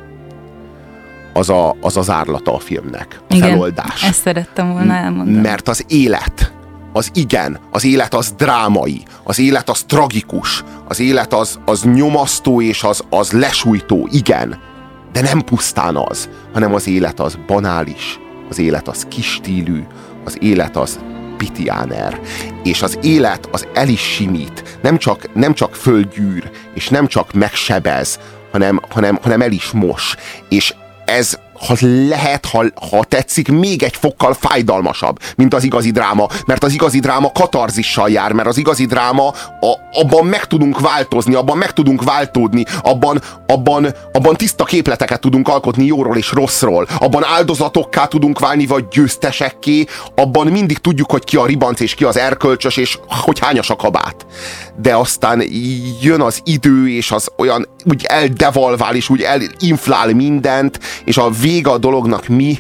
az, 1.33 1.49
a, 1.49 1.77
az 1.81 1.97
az 1.97 2.11
árlata 2.11 2.55
a 2.55 2.59
filmnek. 2.59 3.21
A 3.29 3.35
Igen, 3.35 3.49
feloldás. 3.49 4.03
ezt 4.03 4.21
szerettem 4.21 4.73
volna 4.73 4.95
elmondani. 4.95 5.41
Mert 5.41 5.69
az 5.69 5.85
élet, 5.89 6.53
az 6.93 7.11
igen, 7.15 7.59
az 7.71 7.85
élet 7.85 8.15
az 8.15 8.33
drámai, 8.37 9.03
az 9.23 9.39
élet 9.39 9.69
az 9.69 9.83
tragikus, 9.83 10.65
az 10.89 11.01
élet 11.01 11.35
az, 11.35 11.59
az 11.65 11.83
nyomasztó 11.83 12.61
és 12.63 12.83
az, 12.83 13.05
az 13.11 13.33
lesújtó, 13.33 14.09
igen, 14.11 14.59
de 15.13 15.21
nem 15.21 15.41
pusztán 15.41 15.97
az, 15.97 16.29
hanem 16.53 16.75
az 16.75 16.87
élet 16.89 17.21
az 17.21 17.39
banális, 17.47 18.19
az 18.49 18.59
élet 18.59 18.89
az 18.89 19.07
kistílű, 19.09 19.83
az 20.25 20.37
élet 20.41 20.77
az 20.77 20.99
pitiáner, 21.41 22.21
és 22.63 22.83
az 22.83 22.99
élet 23.03 23.49
az 23.53 23.67
el 23.75 23.89
is 23.89 24.01
simít, 24.01 24.79
nem 24.83 24.99
csak, 24.99 25.35
nem 25.35 25.55
csak 25.55 25.75
földgyűr, 25.75 26.51
és 26.75 26.89
nem 26.89 27.07
csak 27.07 27.33
megsebez, 27.33 28.19
hanem, 28.53 28.81
hanem, 28.89 29.19
hanem 29.23 29.41
el 29.41 29.53
is 29.53 29.71
mos, 29.71 30.17
és 30.49 30.75
ez 31.05 31.39
ha 31.67 31.75
lehet, 32.09 32.47
ha, 32.47 32.65
ha 32.91 33.05
tetszik, 33.05 33.49
még 33.49 33.83
egy 33.83 33.97
fokkal 33.97 34.35
fájdalmasabb, 34.35 35.19
mint 35.37 35.55
az 35.55 35.65
igazi 35.65 35.91
dráma, 35.91 36.29
mert 36.47 36.65
az 36.65 36.73
igazi 36.73 36.99
dráma 36.99 37.33
katarzissal 37.33 38.11
jár, 38.11 38.33
mert 38.33 38.49
az 38.49 38.57
igazi 38.57 38.85
dráma 38.87 39.27
a, 39.61 39.75
abban 39.93 40.27
meg 40.27 40.45
tudunk 40.45 40.81
változni, 40.81 41.35
abban 41.35 41.59
meg 41.59 41.73
tudunk 41.73 42.05
váltódni, 42.05 42.65
abban, 42.83 43.23
abban, 43.47 43.95
abban 44.13 44.37
tiszta 44.37 44.65
képleteket 44.65 45.21
tudunk 45.21 45.49
alkotni 45.49 45.85
jóról 45.85 46.17
és 46.17 46.33
rosszról, 46.33 46.87
abban 46.99 47.25
áldozatokká 47.25 48.07
tudunk 48.07 48.39
válni, 48.39 48.67
vagy 48.67 48.89
győztesekké, 48.89 49.85
abban 50.15 50.47
mindig 50.47 50.79
tudjuk, 50.79 51.11
hogy 51.11 51.25
ki 51.25 51.37
a 51.37 51.47
ribanc 51.47 51.81
és 51.81 51.95
ki 51.95 52.05
az 52.05 52.17
erkölcsös, 52.17 52.77
és 52.77 52.99
hogy 53.09 53.39
hányas 53.39 53.71
a 53.71 53.77
kabát. 53.77 54.27
De 54.77 54.95
aztán 54.97 55.43
jön 56.01 56.21
az 56.21 56.41
idő, 56.45 56.91
és 56.91 57.11
az 57.11 57.29
olyan 57.37 57.69
úgy 57.85 58.05
eldevalvál, 58.05 58.95
és 58.95 59.09
úgy 59.09 59.23
elinflál 59.23 60.15
mindent, 60.15 60.81
és 61.05 61.17
a 61.17 61.31
vége 61.51 61.71
a 61.71 61.79
dolognak 61.79 62.27
mi, 62.27 62.59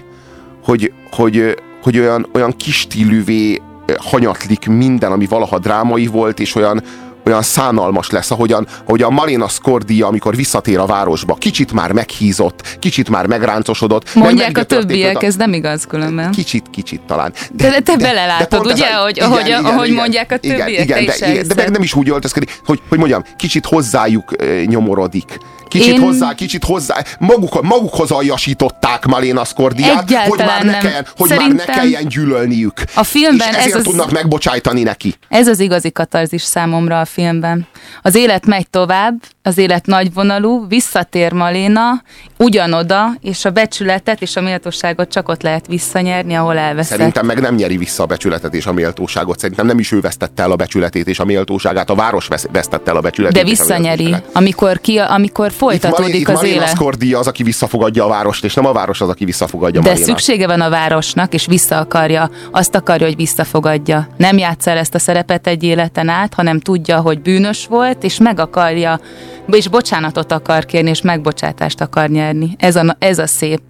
hogy, 0.64 0.92
hogy, 1.11 1.57
hogy 1.83 1.98
olyan, 1.98 2.26
olyan 2.33 2.57
kistílűvé 2.57 3.62
hanyatlik 3.98 4.66
minden, 4.66 5.12
ami 5.12 5.26
valaha 5.26 5.59
drámai 5.59 6.07
volt, 6.07 6.40
és 6.40 6.55
olyan, 6.55 6.83
olyan 7.26 7.42
szánalmas 7.42 8.11
lesz, 8.11 8.30
ahogyan, 8.30 8.66
ahogyan 8.85 9.12
Marina 9.12 9.48
Scordia, 9.48 10.06
amikor 10.06 10.37
visszatér 10.37 10.78
a 10.78 10.87
városba, 10.87 11.35
kicsit 11.35 11.72
már 11.72 11.92
meghízott, 11.92 12.76
kicsit 12.78 13.09
már 13.09 13.26
megráncosodott. 13.26 14.14
Mondják 14.14 14.59
a 14.59 14.62
többiek, 14.62 15.22
a... 15.22 15.26
ez 15.26 15.37
nem 15.37 15.52
igaz 15.52 15.87
különben. 15.87 16.30
Kicsit, 16.30 16.64
kicsit 16.70 17.00
talán. 17.00 17.33
De, 17.52 17.70
de 17.70 17.80
te 17.80 17.96
de, 17.96 18.04
belelátod, 18.04 18.66
de 18.66 18.72
ugye, 18.72 18.87
ez, 18.87 19.02
hogy, 19.02 19.16
igen, 19.16 19.30
ahogy, 19.30 19.46
igen, 19.46 19.64
ahogy 19.64 19.87
igen, 19.87 19.98
mondják 19.98 20.33
a 20.33 20.37
többiek, 20.37 20.68
igen, 20.68 20.83
igen, 20.83 21.04
de, 21.20 21.30
igen, 21.30 21.48
de 21.48 21.54
meg 21.54 21.70
nem 21.70 21.83
is 21.83 21.94
úgy 21.94 22.09
öltözkedik, 22.09 22.61
hogy, 22.64 22.80
hogy 22.88 22.98
mondjam, 22.98 23.24
kicsit 23.37 23.66
hozzájuk 23.66 24.33
nyomorodik 24.66 25.38
Kicsit 25.70 25.92
Én... 25.92 26.00
hozzá, 26.00 26.35
kicsit 26.35 26.64
hozzá, 26.64 27.04
maguk, 27.18 27.62
magukhoz 27.62 28.11
aljasították 28.11 29.06
Maléna 29.06 29.44
Skordiát, 29.44 30.12
hogy 30.28 30.38
már 30.38 30.64
ne 30.64 30.78
kelljen, 30.78 31.06
hogy 31.16 31.28
Szerintem 31.28 31.56
már 31.56 31.66
ne 31.66 31.72
kelljen 31.72 32.09
gyűlölniük. 32.09 32.72
A 32.94 33.04
filmben 33.04 33.48
és 33.48 33.56
ezért 33.56 33.72
ez 33.72 33.78
az... 33.78 33.83
tudnak 33.83 34.11
megbocsájtani 34.11 34.83
neki. 34.83 35.14
Ez 35.28 35.48
az 35.48 35.61
igazi 35.61 35.90
katarzis 35.90 36.42
számomra 36.42 37.00
a 37.00 37.04
filmben. 37.20 37.66
Az 38.02 38.14
élet 38.14 38.46
megy 38.46 38.70
tovább, 38.70 39.22
az 39.42 39.59
élet 39.59 39.87
nagyvonalú, 39.87 40.66
visszatér 40.68 41.33
Maléna, 41.33 42.02
ugyanoda, 42.38 43.14
és 43.20 43.44
a 43.44 43.50
becsületet 43.50 44.22
és 44.22 44.37
a 44.37 44.40
méltóságot 44.40 45.09
csak 45.09 45.28
ott 45.28 45.42
lehet 45.42 45.66
visszanyerni, 45.66 46.35
ahol 46.35 46.59
elveszett. 46.59 46.96
Szerintem 46.96 47.26
meg 47.26 47.40
nem 47.40 47.54
nyeri 47.54 47.76
vissza 47.76 48.02
a 48.02 48.06
becsületet 48.06 48.54
és 48.54 48.66
a 48.66 48.72
méltóságot. 48.72 49.38
Szerintem 49.38 49.66
nem 49.66 49.78
is 49.78 49.92
ő 49.92 50.00
vesztette 50.00 50.42
el 50.42 50.50
a 50.50 50.56
becsületét 50.56 51.06
és 51.09 51.18
a 51.18 51.24
méltóságát, 51.24 51.90
a 51.90 51.94
város 51.94 52.28
vesztette 52.52 52.90
el 52.90 52.96
a 52.96 53.00
becsületét. 53.00 53.42
De 53.42 53.48
visszanyeri, 53.48 54.14
amikor, 54.33 54.80
ki, 54.80 54.98
amikor 54.98 55.52
folytatódik 55.52 56.14
itt, 56.14 56.28
az 56.28 56.42
itt 56.42 56.50
élet. 56.50 56.68
Skordi 56.68 57.14
az, 57.14 57.26
aki 57.26 57.42
visszafogadja 57.42 58.04
a 58.04 58.09
várost, 58.09 58.44
és 58.44 58.54
nem 58.54 58.66
a 58.66 58.72
város 58.72 59.00
az, 59.00 59.09
aki 59.09 59.24
visszafogadja 59.24 59.80
De 59.80 59.88
Malénát. 59.88 60.09
szüksége 60.09 60.46
van 60.46 60.61
a 60.61 60.70
városnak, 60.70 61.35
és 61.35 61.46
vissza 61.46 61.78
akarja, 61.78 62.30
azt 62.50 62.74
akarja, 62.74 63.06
hogy 63.06 63.16
visszafogadja. 63.16 64.09
Nem 64.16 64.38
játsz 64.38 64.66
el 64.66 64.76
ezt 64.76 64.94
a 64.94 64.98
szerepet 64.98 65.46
egy 65.46 65.62
életen 65.62 66.09
át, 66.09 66.35
hanem 66.35 66.61
tudja, 66.61 66.99
hogy 67.00 67.22
bűnös 67.22 67.66
volt, 67.66 68.04
és 68.04 68.18
meg 68.18 68.40
akarja, 68.40 69.00
és 69.46 69.68
bocsánatot 69.68 70.32
akar 70.32 70.64
kérni, 70.64 70.90
és 70.90 71.02
megbocsátást 71.02 71.80
akar 71.80 72.08
nyerni. 72.08 72.56
Ez 72.58 72.76
a, 72.76 72.96
ez 72.98 73.18
a 73.18 73.26
szép. 73.26 73.60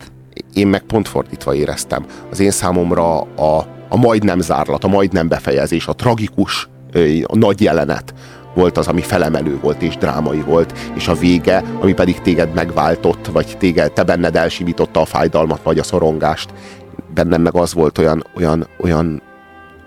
Én 0.55 0.67
meg 0.67 0.83
pont 0.83 1.09
fordítva 1.09 1.55
éreztem. 1.55 2.07
Az 2.31 2.41
én 2.41 2.51
számomra 2.51 3.21
a, 3.21 3.67
a 3.89 3.97
majdnem 3.97 4.41
zárlat, 4.41 4.85
a 4.85 4.89
majdnem 4.89 5.29
befejezés, 5.29 5.87
a 5.87 5.93
tragikus, 5.93 6.69
a 7.27 7.37
nagy 7.37 7.61
jelenet, 7.61 8.15
volt 8.55 8.79
az, 8.79 8.87
ami 8.87 9.01
felemelő 9.01 9.59
volt 9.61 9.83
és 9.83 9.97
drámai 9.97 10.41
volt, 10.41 10.79
és 10.95 11.09
a 11.09 11.15
vége, 11.15 11.65
ami 11.81 11.93
pedig 11.93 12.21
téged 12.21 12.55
megváltott, 12.55 13.27
vagy 13.27 13.57
téged, 13.59 13.93
te 13.93 14.03
benned 14.03 14.37
elsimította 14.37 15.01
a 15.01 15.05
fájdalmat, 15.05 15.63
vagy 15.63 15.79
a 15.79 15.83
szorongást. 15.83 16.51
Bennem 17.15 17.43
meg 17.43 17.55
az 17.55 17.75
volt 17.75 17.99
olyan, 17.99 18.25
olyan, 18.37 18.67
olyan 18.81 19.23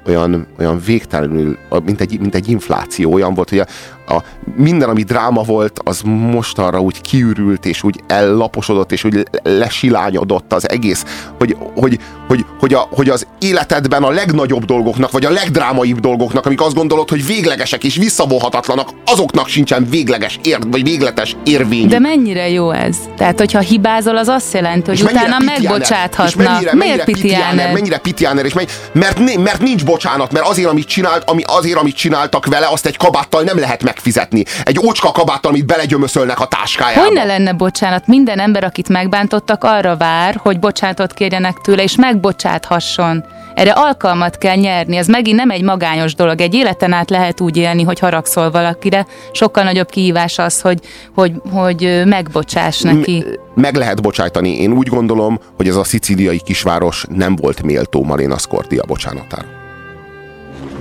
olyan, 0.07 0.47
olyan 0.59 0.81
végtelenül, 0.85 1.57
mint 1.85 2.01
egy, 2.01 2.19
mint 2.19 2.35
egy 2.35 2.49
infláció, 2.49 3.13
olyan 3.13 3.33
volt, 3.33 3.49
hogy 3.49 3.59
a, 3.59 3.65
a, 4.07 4.23
minden, 4.55 4.89
ami 4.89 5.03
dráma 5.03 5.41
volt, 5.41 5.79
az 5.83 6.01
mostanra 6.05 6.79
úgy 6.79 7.01
kiürült, 7.01 7.65
és 7.65 7.83
úgy 7.83 7.99
ellaposodott, 8.07 8.91
és 8.91 9.03
úgy 9.03 9.27
lesilányodott 9.43 10.53
az 10.53 10.69
egész, 10.69 11.05
hogy, 11.37 11.57
hogy, 11.75 11.99
hogy, 12.27 12.45
hogy, 12.59 12.73
a, 12.73 12.87
hogy 12.91 13.09
az 13.09 13.27
életedben 13.39 14.03
a 14.03 14.09
legnagyobb 14.09 14.65
dolgoknak, 14.65 15.11
vagy 15.11 15.25
a 15.25 15.29
legdrámaibb 15.29 15.99
dolgoknak, 15.99 16.45
amik 16.45 16.61
azt 16.61 16.75
gondolod, 16.75 17.09
hogy 17.09 17.25
véglegesek 17.25 17.83
és 17.83 17.95
visszavonhatatlanak, 17.95 18.89
azoknak 19.05 19.47
sincsen 19.47 19.87
végleges 19.89 20.39
ér, 20.43 20.57
vagy 20.67 20.83
végletes 20.83 21.35
érvény. 21.43 21.87
De 21.87 21.99
mennyire 21.99 22.49
jó 22.49 22.71
ez? 22.71 22.97
Tehát, 23.17 23.39
hogyha 23.39 23.59
hibázol, 23.59 24.17
az 24.17 24.27
azt 24.27 24.53
jelenti, 24.53 24.89
hogy 24.89 24.99
és 24.99 25.03
utána 25.03 25.37
megbocsáthatnak. 25.39 26.35
mennyire, 26.35 26.73
mennyire 26.73 27.03
Miért 27.03 27.21
pitiáner? 27.21 27.73
Mennyire 27.73 27.97
pitiáner, 27.97 28.45
és 28.45 28.53
mennyire, 28.53 28.73
mert, 28.93 29.37
mert 29.37 29.61
nincs 29.61 29.83
bocsánat, 29.93 30.31
mert 30.31 30.47
azért, 30.47 30.69
amit 30.69 30.87
csinált, 30.87 31.29
ami, 31.29 31.41
azért, 31.45 31.77
amit 31.77 31.95
csináltak 31.95 32.45
vele, 32.45 32.67
azt 32.71 32.85
egy 32.85 32.97
kabáttal 32.97 33.41
nem 33.41 33.59
lehet 33.59 33.83
megfizetni. 33.83 34.43
Egy 34.63 34.79
ócska 34.85 35.11
kabáttal, 35.11 35.51
amit 35.51 35.65
belegyömöszölnek 35.65 36.39
a 36.39 36.45
táskájába. 36.45 37.01
Hogy 37.01 37.13
ne 37.13 37.23
lenne 37.23 37.53
bocsánat? 37.53 38.07
Minden 38.07 38.39
ember, 38.39 38.63
akit 38.63 38.89
megbántottak, 38.89 39.63
arra 39.63 39.97
vár, 39.97 40.39
hogy 40.41 40.59
bocsánatot 40.59 41.13
kérjenek 41.13 41.57
tőle, 41.61 41.83
és 41.83 41.95
megbocsáthasson. 41.95 43.23
Erre 43.55 43.71
alkalmat 43.71 44.37
kell 44.37 44.55
nyerni, 44.55 44.97
ez 44.97 45.07
megint 45.07 45.37
nem 45.37 45.49
egy 45.49 45.63
magányos 45.63 46.15
dolog. 46.15 46.41
Egy 46.41 46.53
életen 46.53 46.91
át 46.91 47.09
lehet 47.09 47.41
úgy 47.41 47.57
élni, 47.57 47.83
hogy 47.83 47.99
haragszol 47.99 48.51
valakire. 48.51 49.05
Sokkal 49.31 49.63
nagyobb 49.63 49.89
kihívás 49.89 50.37
az, 50.37 50.61
hogy, 50.61 50.79
hogy, 51.15 51.31
hogy 51.51 52.01
megbocsáss 52.05 52.81
neki. 52.81 53.25
Meg 53.55 53.75
lehet 53.75 54.01
bocsájtani. 54.01 54.61
Én 54.61 54.71
úgy 54.71 54.87
gondolom, 54.87 55.39
hogy 55.57 55.67
ez 55.67 55.75
a 55.75 55.83
szicíliai 55.83 56.41
kisváros 56.45 57.05
nem 57.09 57.35
volt 57.35 57.63
méltó 57.63 58.03
Marina 58.03 58.37
Scordia 58.37 58.83
bocsánatára. 58.85 59.62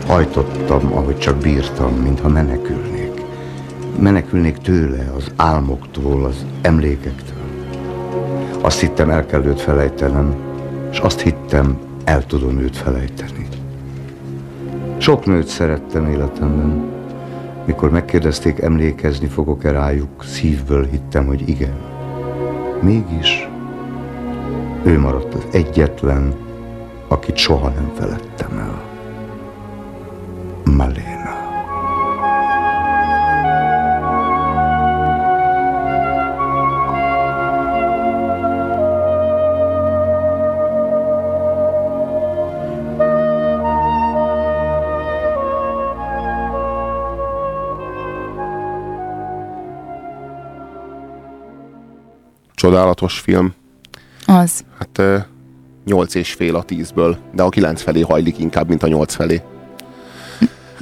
Hajtottam, 0.06 0.92
ahogy 0.92 1.18
csak 1.18 1.36
bírtam, 1.36 1.94
mintha 1.94 2.28
menekülnék. 2.28 3.22
Menekülnék 3.98 4.56
tőle, 4.56 5.12
az 5.16 5.30
álmoktól, 5.36 6.24
az 6.24 6.46
emlékektől. 6.60 7.36
Azt 8.60 8.80
hittem, 8.80 9.10
el 9.10 9.26
kell 9.26 9.44
őt 9.44 9.60
felejtenem, 9.60 10.34
és 10.90 10.98
azt 10.98 11.20
hittem, 11.20 11.78
el 12.04 12.26
tudom 12.26 12.58
őt 12.58 12.76
felejteni. 12.76 13.48
Sok 14.98 15.26
nőt 15.26 15.46
szerettem 15.46 16.06
életemben. 16.06 16.90
Mikor 17.64 17.90
megkérdezték, 17.90 18.58
emlékezni 18.58 19.26
fogok-e 19.26 19.70
rájuk, 19.70 20.24
szívből 20.24 20.86
hittem, 20.86 21.26
hogy 21.26 21.48
igen. 21.48 21.76
Mégis 22.80 23.48
ő 24.82 24.98
maradt 24.98 25.34
az 25.34 25.46
egyetlen, 25.52 26.34
akit 27.08 27.36
soha 27.36 27.68
nem 27.68 27.92
feledtem 27.94 28.58
el. 28.58 28.91
Malena. 30.64 31.40
Csodálatos 52.54 53.18
film. 53.18 53.54
Az. 54.26 54.64
Hát 54.78 55.26
nyolc 55.84 56.14
és 56.14 56.32
fél 56.32 56.56
a 56.56 56.62
tízből, 56.62 57.18
de 57.34 57.42
a 57.42 57.48
kilenc 57.48 57.82
felé 57.82 58.00
hajlik 58.00 58.38
inkább, 58.38 58.68
mint 58.68 58.82
a 58.82 58.88
nyolc 58.88 59.14
felé. 59.14 59.42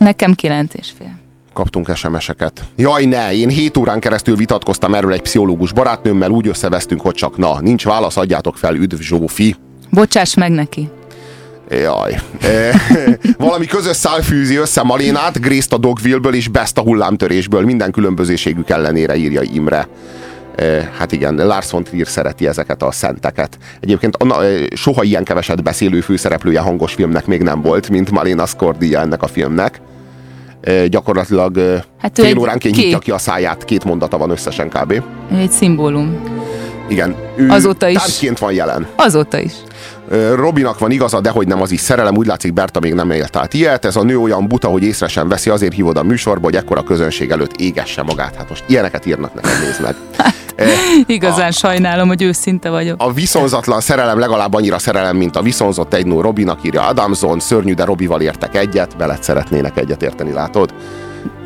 Nekem 0.00 0.34
kilenc 0.34 0.74
és 0.74 0.92
fél. 0.98 1.18
Kaptunk 1.52 1.96
SMS-eket. 1.96 2.64
Jaj, 2.76 3.04
ne! 3.04 3.34
Én 3.34 3.48
7 3.48 3.76
órán 3.76 4.00
keresztül 4.00 4.36
vitatkoztam 4.36 4.94
erről 4.94 5.12
egy 5.12 5.22
pszichológus 5.22 5.72
barátnőmmel, 5.72 6.30
úgy 6.30 6.48
összevesztünk, 6.48 7.00
hogy 7.00 7.14
csak 7.14 7.36
na, 7.36 7.60
nincs 7.60 7.84
válasz, 7.84 8.16
adjátok 8.16 8.56
fel, 8.56 8.74
üdv 8.74 9.00
Zsófi. 9.00 9.56
Bocsáss 9.90 10.34
meg 10.34 10.50
neki. 10.50 10.88
Jaj. 11.70 12.20
E, 12.42 12.80
valami 13.38 13.66
közös 13.66 13.96
szál 13.96 14.22
fűzi 14.22 14.56
össze 14.56 14.82
Malénát, 14.82 15.40
Grace-t 15.40 15.72
a 15.72 15.78
Dogville-ből 15.78 16.34
és 16.34 16.48
Best 16.48 16.78
a 16.78 16.82
hullámtörésből, 16.82 17.64
minden 17.64 17.90
különbözőségük 17.90 18.70
ellenére 18.70 19.16
írja 19.16 19.42
Imre. 19.42 19.88
E, 20.56 20.90
hát 20.98 21.12
igen, 21.12 21.34
Lars 21.46 21.70
von 21.70 21.84
Trier 21.84 22.06
szereti 22.06 22.46
ezeket 22.46 22.82
a 22.82 22.92
szenteket. 22.92 23.58
Egyébként 23.80 24.16
anna, 24.16 24.44
e, 24.44 24.66
soha 24.74 25.02
ilyen 25.02 25.24
keveset 25.24 25.62
beszélő 25.62 26.00
főszereplője 26.00 26.60
hangos 26.60 26.92
filmnek 26.92 27.26
még 27.26 27.42
nem 27.42 27.62
volt, 27.62 27.88
mint 27.88 28.10
Malina 28.10 28.46
Scordia 28.46 29.00
ennek 29.00 29.22
a 29.22 29.26
filmnek. 29.26 29.80
Gyakorlatilag 30.88 31.58
hát 31.98 32.10
fél 32.14 32.38
óránként 32.38 32.76
nyitja 32.76 32.98
ki 32.98 33.10
a 33.10 33.18
száját, 33.18 33.64
két 33.64 33.84
mondata 33.84 34.18
van 34.18 34.30
összesen 34.30 34.68
kb. 34.68 35.02
Egy 35.38 35.50
szimbólum. 35.50 36.20
Igen, 36.88 37.16
ő 37.36 37.48
Azóta 37.48 37.88
is. 37.88 37.96
van 38.38 38.52
jelen. 38.52 38.86
Azóta 38.96 39.38
is. 39.38 39.52
Robinak 40.34 40.78
van 40.78 40.90
igaza, 40.90 41.20
de 41.20 41.30
hogy 41.30 41.46
nem 41.46 41.60
az 41.60 41.70
is 41.70 41.80
szerelem, 41.80 42.16
úgy 42.16 42.26
látszik 42.26 42.52
Berta 42.52 42.80
még 42.80 42.94
nem 42.94 43.10
élt 43.10 43.36
át 43.36 43.54
ilyet. 43.54 43.84
Ez 43.84 43.96
a 43.96 44.02
nő 44.02 44.18
olyan 44.18 44.48
buta, 44.48 44.68
hogy 44.68 44.82
észre 44.82 45.08
sem 45.08 45.28
veszi, 45.28 45.50
azért 45.50 45.74
hívod 45.74 45.96
a 45.96 46.02
műsorba, 46.02 46.44
hogy 46.44 46.56
ekkora 46.56 46.82
közönség 46.82 47.30
előtt 47.30 47.56
égesse 47.56 48.02
magát. 48.02 48.36
Hát 48.36 48.48
most 48.48 48.64
ilyeneket 48.66 49.06
írnak 49.06 49.34
neked, 49.34 49.60
nézd 49.60 49.82
meg. 49.82 49.94
Igazán 51.06 51.48
a, 51.48 51.52
sajnálom, 51.52 52.08
hogy 52.08 52.22
őszinte 52.22 52.70
vagyok. 52.70 53.02
A 53.02 53.12
viszonzatlan 53.12 53.80
szerelem 53.80 54.18
legalább 54.18 54.54
annyira 54.54 54.78
szerelem, 54.78 55.16
mint 55.16 55.36
a 55.36 55.42
viszonzott 55.42 55.94
egy 55.94 56.06
nő 56.06 56.20
Robinak 56.20 56.58
írja 56.62 56.86
Adamson, 56.86 57.40
szörnyű, 57.40 57.74
de 57.74 57.84
Robival 57.84 58.20
értek 58.20 58.56
egyet, 58.56 58.94
veled 58.98 59.22
szeretnének 59.22 59.78
egyet 59.78 60.02
érteni, 60.02 60.32
látod? 60.32 60.74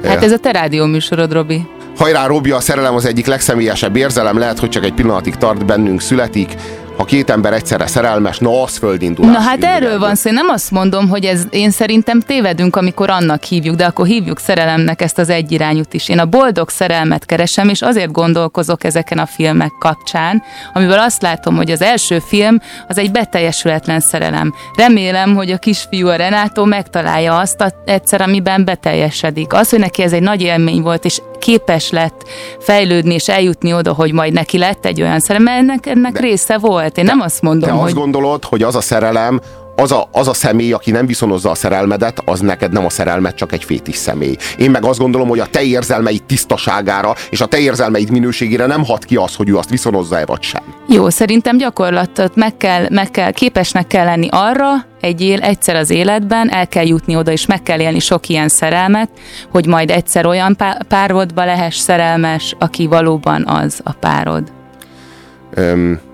Hát 0.05 0.23
ez 0.23 0.33
a 0.33 0.39
te 0.39 0.51
rádió 0.51 0.87
műsorod, 0.87 1.33
Robi. 1.33 1.67
Hajrá, 1.97 2.27
Robi, 2.27 2.51
a 2.51 2.61
szerelem 2.61 2.95
az 2.95 3.05
egyik 3.05 3.27
legszemélyesebb 3.27 3.97
érzelem, 3.97 4.39
lehet, 4.39 4.59
hogy 4.59 4.69
csak 4.69 4.85
egy 4.85 4.95
pillanatig 4.95 5.37
tart 5.37 5.67
bennünk, 5.67 6.01
születik, 6.01 6.55
ha 6.97 7.05
két 7.05 7.31
ember 7.31 7.53
egyszerre 7.53 7.87
szerelmes, 7.87 8.39
na 8.39 8.63
az 8.63 8.77
földindulás. 8.77 9.33
Na 9.33 9.41
hát 9.41 9.65
erről 9.65 9.99
van 9.99 10.15
szó, 10.15 10.29
én 10.29 10.35
nem 10.35 10.49
azt 10.49 10.71
mondom, 10.71 11.09
hogy 11.09 11.25
ez 11.25 11.43
én 11.51 11.71
szerintem 11.71 12.21
tévedünk, 12.21 12.77
amikor 12.77 13.11
annak 13.11 13.43
hívjuk, 13.43 13.77
de 13.77 13.85
akkor 13.85 14.07
hívjuk 14.07 14.39
szerelemnek 14.39 15.03
ezt 15.03 15.19
az 15.19 15.29
egyirányút 15.29 15.95
is. 15.95 16.09
Én 16.09 16.19
a 16.19 16.25
boldog 16.25 16.69
szerelmet 16.71 17.25
keresem, 17.25 17.69
és 17.69 17.83
azért 17.83 18.13
gondolkozok 18.13 18.85
ezeken 18.85 19.19
a 19.19 19.27
filmek 19.27 19.73
kapcsán, 19.79 20.43
amiből 20.73 20.99
azt 20.99 21.23
látom, 21.23 21.57
hogy 21.57 21.71
az 21.71 21.83
első 21.83 22.19
film 22.19 22.61
az 22.89 22.99
egy 22.99 23.11
beteljesületlen 23.11 24.01
szerelem. 24.01 24.55
Remélem, 24.77 25.35
hogy 25.35 25.51
a 25.51 25.59
kisfiú 25.59 26.09
a 26.09 26.17
Renátó 26.17 26.65
megtalálja 26.65 27.39
azt 27.39 27.61
a, 27.61 27.73
egyszer, 27.85 28.21
amiben 28.21 28.65
beteljesedik. 28.65 29.53
Az, 29.53 29.71
hogy 29.71 29.79
neki 29.79 30.03
ez 30.03 30.13
egy 30.13 30.23
nagy 30.23 30.43
élmény 30.43 30.83
volt, 30.83 31.05
és 31.05 31.21
képes 31.45 31.91
lett 31.91 32.25
fejlődni 32.59 33.15
és 33.15 33.29
eljutni 33.29 33.73
oda, 33.73 33.93
hogy 33.93 34.13
majd 34.13 34.33
neki 34.33 34.59
lett 34.59 34.85
egy 34.85 35.03
olyan 35.03 35.21
szerelem, 35.21 35.47
ennek, 35.47 35.87
ennek 35.87 36.13
de, 36.13 36.21
része 36.21 36.59
volt. 36.59 36.99
Én 36.99 37.05
de, 37.05 37.11
nem 37.11 37.21
azt 37.21 37.43
mondom, 37.43 37.69
te 37.69 37.75
hogy... 37.75 37.85
azt 37.85 37.95
gondolod, 37.95 38.45
hogy 38.45 38.63
az 38.63 38.75
a 38.75 38.81
szerelem, 38.81 39.41
az 39.77 39.93
a, 39.93 40.09
az 40.13 40.29
a 40.29 40.35
személy, 40.35 40.73
aki 40.73 40.91
nem 40.91 41.07
viszonozza 41.07 41.51
a 41.51 41.55
szerelmedet, 41.55 42.23
az 42.25 42.41
neked 42.41 42.73
nem 42.73 42.85
a 42.85 42.91
szerelmet, 42.91 43.35
csak 43.35 43.53
egy 43.53 43.65
fétis 43.65 43.97
személy. 43.97 44.37
Én 44.59 44.71
meg 44.71 44.85
azt 44.85 44.99
gondolom, 44.99 45.29
hogy 45.29 45.39
a 45.39 45.47
te 45.47 45.63
érzelmeid 45.63 46.23
tisztaságára 46.23 47.15
és 47.31 47.41
a 47.41 47.47
te 47.47 47.59
érzelmeid 47.59 48.11
minőségére 48.11 48.67
nem 48.67 48.85
hat 48.85 49.05
ki 49.05 49.17
az, 49.17 49.35
hogy 49.35 49.49
ő 49.49 49.57
azt 49.57 49.71
viszonozza-e 49.71 50.27
vagy 50.27 50.43
sem. 50.43 50.63
Jó, 50.89 51.09
szerintem 51.09 51.57
gyakorlatot 51.57 52.37
meg 52.37 52.57
kell, 52.57 52.87
meg 52.91 53.11
kell, 53.11 53.31
képesnek 53.31 53.87
kell 53.87 54.05
lenni 54.05 54.29
arra, 54.31 54.87
egy 55.01 55.21
él, 55.21 55.41
egyszer 55.41 55.77
az 55.77 55.91
életben 55.91 56.51
el 56.51 56.69
kell 56.69 56.87
jutni 56.87 57.17
oda, 57.17 57.33
és 57.33 57.47
meg 57.47 57.63
kell 57.63 57.81
élni 57.81 57.99
sok 57.99 58.29
ilyen 58.29 58.49
szerelmet, 58.49 59.11
hogy 59.51 59.67
majd 59.67 59.91
egyszer 59.91 60.27
olyan 60.27 60.57
párodba 60.89 61.45
lehess 61.45 61.77
szerelmes, 61.77 62.57
aki 62.59 62.87
valóban 62.87 63.47
az 63.47 63.81
a 63.83 63.93
párod. 63.93 64.53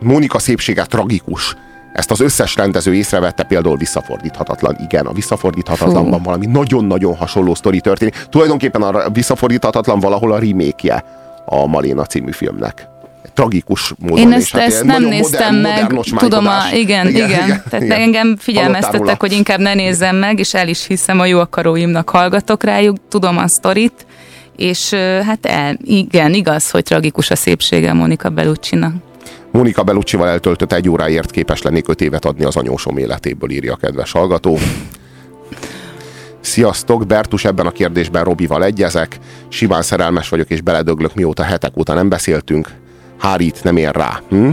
Mónika 0.01 0.39
szépsége 0.39 0.85
tragikus 0.85 1.57
ezt 2.01 2.11
az 2.11 2.21
összes 2.21 2.55
rendező 2.55 2.95
észrevette, 2.95 3.43
például 3.43 3.77
visszafordíthatatlan. 3.77 4.77
Igen, 4.81 5.07
a 5.07 5.13
visszafordíthatatlanban 5.13 6.19
Fú. 6.19 6.25
valami 6.25 6.47
nagyon-nagyon 6.47 7.17
hasonló 7.17 7.55
sztori 7.55 7.81
történik. 7.81 8.27
Tulajdonképpen 8.29 8.83
a 8.83 9.11
visszafordíthatatlan 9.11 10.01
valahol 10.01 10.33
a 10.33 10.39
remake 10.39 11.05
a 11.45 11.67
Maléna 11.67 12.05
című 12.05 12.33
filmnek 12.33 12.89
tragikus 13.35 13.95
módon. 13.99 14.19
Én 14.19 14.33
ezt, 14.33 14.51
hát 14.51 14.67
ezt 14.67 14.85
nem 14.85 15.03
néztem 15.03 15.55
modern, 15.57 15.95
meg, 15.95 16.19
tudom, 16.19 16.47
a, 16.47 16.53
igen, 16.73 17.09
igen, 17.09 17.29
igen, 17.29 17.45
igen. 17.45 17.63
Tehát 17.71 17.85
igen. 17.85 18.01
engem 18.01 18.37
figyelmeztettek, 18.39 19.21
hogy 19.21 19.33
inkább 19.33 19.59
ne 19.59 19.75
nézzem 19.75 20.17
meg, 20.17 20.39
és 20.39 20.55
el 20.55 20.69
is 20.69 20.87
hiszem 20.87 21.21
a 21.21 21.27
jó 21.27 21.39
akaróimnak 21.39 22.09
hallgatok 22.09 22.65
rájuk, 22.65 22.97
tudom 23.09 23.39
a 23.39 23.49
sztorit, 23.49 24.07
és 24.57 24.91
hát 25.27 25.47
el, 25.47 25.77
igen, 25.85 26.35
igaz, 26.35 26.71
hogy 26.71 26.83
tragikus 26.83 27.31
a 27.31 27.37
szépsége 27.37 27.93
Monika 27.93 28.29
Bellucci-nak. 28.29 29.10
Monika 29.53 29.83
Bellucci-val 29.83 30.29
eltöltött 30.29 30.73
egy 30.73 30.89
óráért 30.89 31.31
képes 31.31 31.63
lennék 31.63 31.89
öt 31.89 32.01
évet 32.01 32.25
adni 32.25 32.45
az 32.45 32.57
anyósom 32.57 32.97
életéből, 32.97 33.51
írja 33.51 33.73
a 33.73 33.77
kedves 33.77 34.13
hallgató. 34.13 34.59
Sziasztok, 36.41 37.07
Bertus, 37.07 37.45
ebben 37.45 37.67
a 37.67 37.71
kérdésben 37.71 38.25
Robival 38.25 38.65
egyezek. 38.65 39.19
Simán 39.49 39.83
szerelmes 39.83 40.29
vagyok 40.29 40.51
és 40.51 40.61
beledöglök, 40.61 41.15
mióta 41.15 41.43
hetek 41.43 41.77
óta 41.77 41.95
nem 41.95 42.09
beszéltünk. 42.09 42.69
Hárít 43.19 43.65
nem 43.65 43.77
ér 43.77 43.95
rá. 43.95 44.21
Hm? 44.29 44.51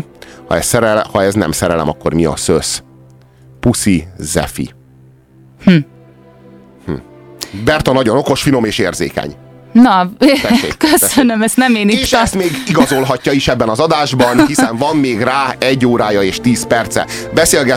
Ha, 0.48 0.56
ez 0.56 0.66
szerele, 0.66 1.06
ha 1.12 1.24
ez 1.24 1.34
nem 1.34 1.52
szerelem, 1.52 1.90
akkor 1.90 2.14
mi 2.14 2.26
a 2.26 2.36
szösz? 2.36 2.84
Puszi 3.60 4.08
Zefi. 4.18 4.70
Hm. 5.64 5.78
Hm. 6.86 6.94
Berta 7.64 7.94
nagyon 7.94 8.18
okos, 8.18 8.42
finom 8.42 8.66
és 8.66 8.78
érzékeny. 8.78 9.36
Na, 9.72 10.10
tessék, 10.18 10.78
köszönöm, 10.92 11.28
tessék. 11.28 11.44
ezt 11.44 11.58
nem 11.58 11.76
én 11.76 11.90
És 11.90 12.14
ezt 12.14 12.36
még 12.36 12.64
igazolhatja 12.68 13.32
is 13.32 13.48
ebben 13.48 13.70
az 13.70 13.80
adásban, 13.80 14.46
hiszen 14.48 14.78
van 14.78 14.98
még 14.98 15.22
rá 15.22 15.56
egy 15.60 15.86
órája 15.86 16.22
és 16.22 16.40
tíz 16.40 16.68
perce. 16.68 17.06
Beszélgessünk 17.34 17.68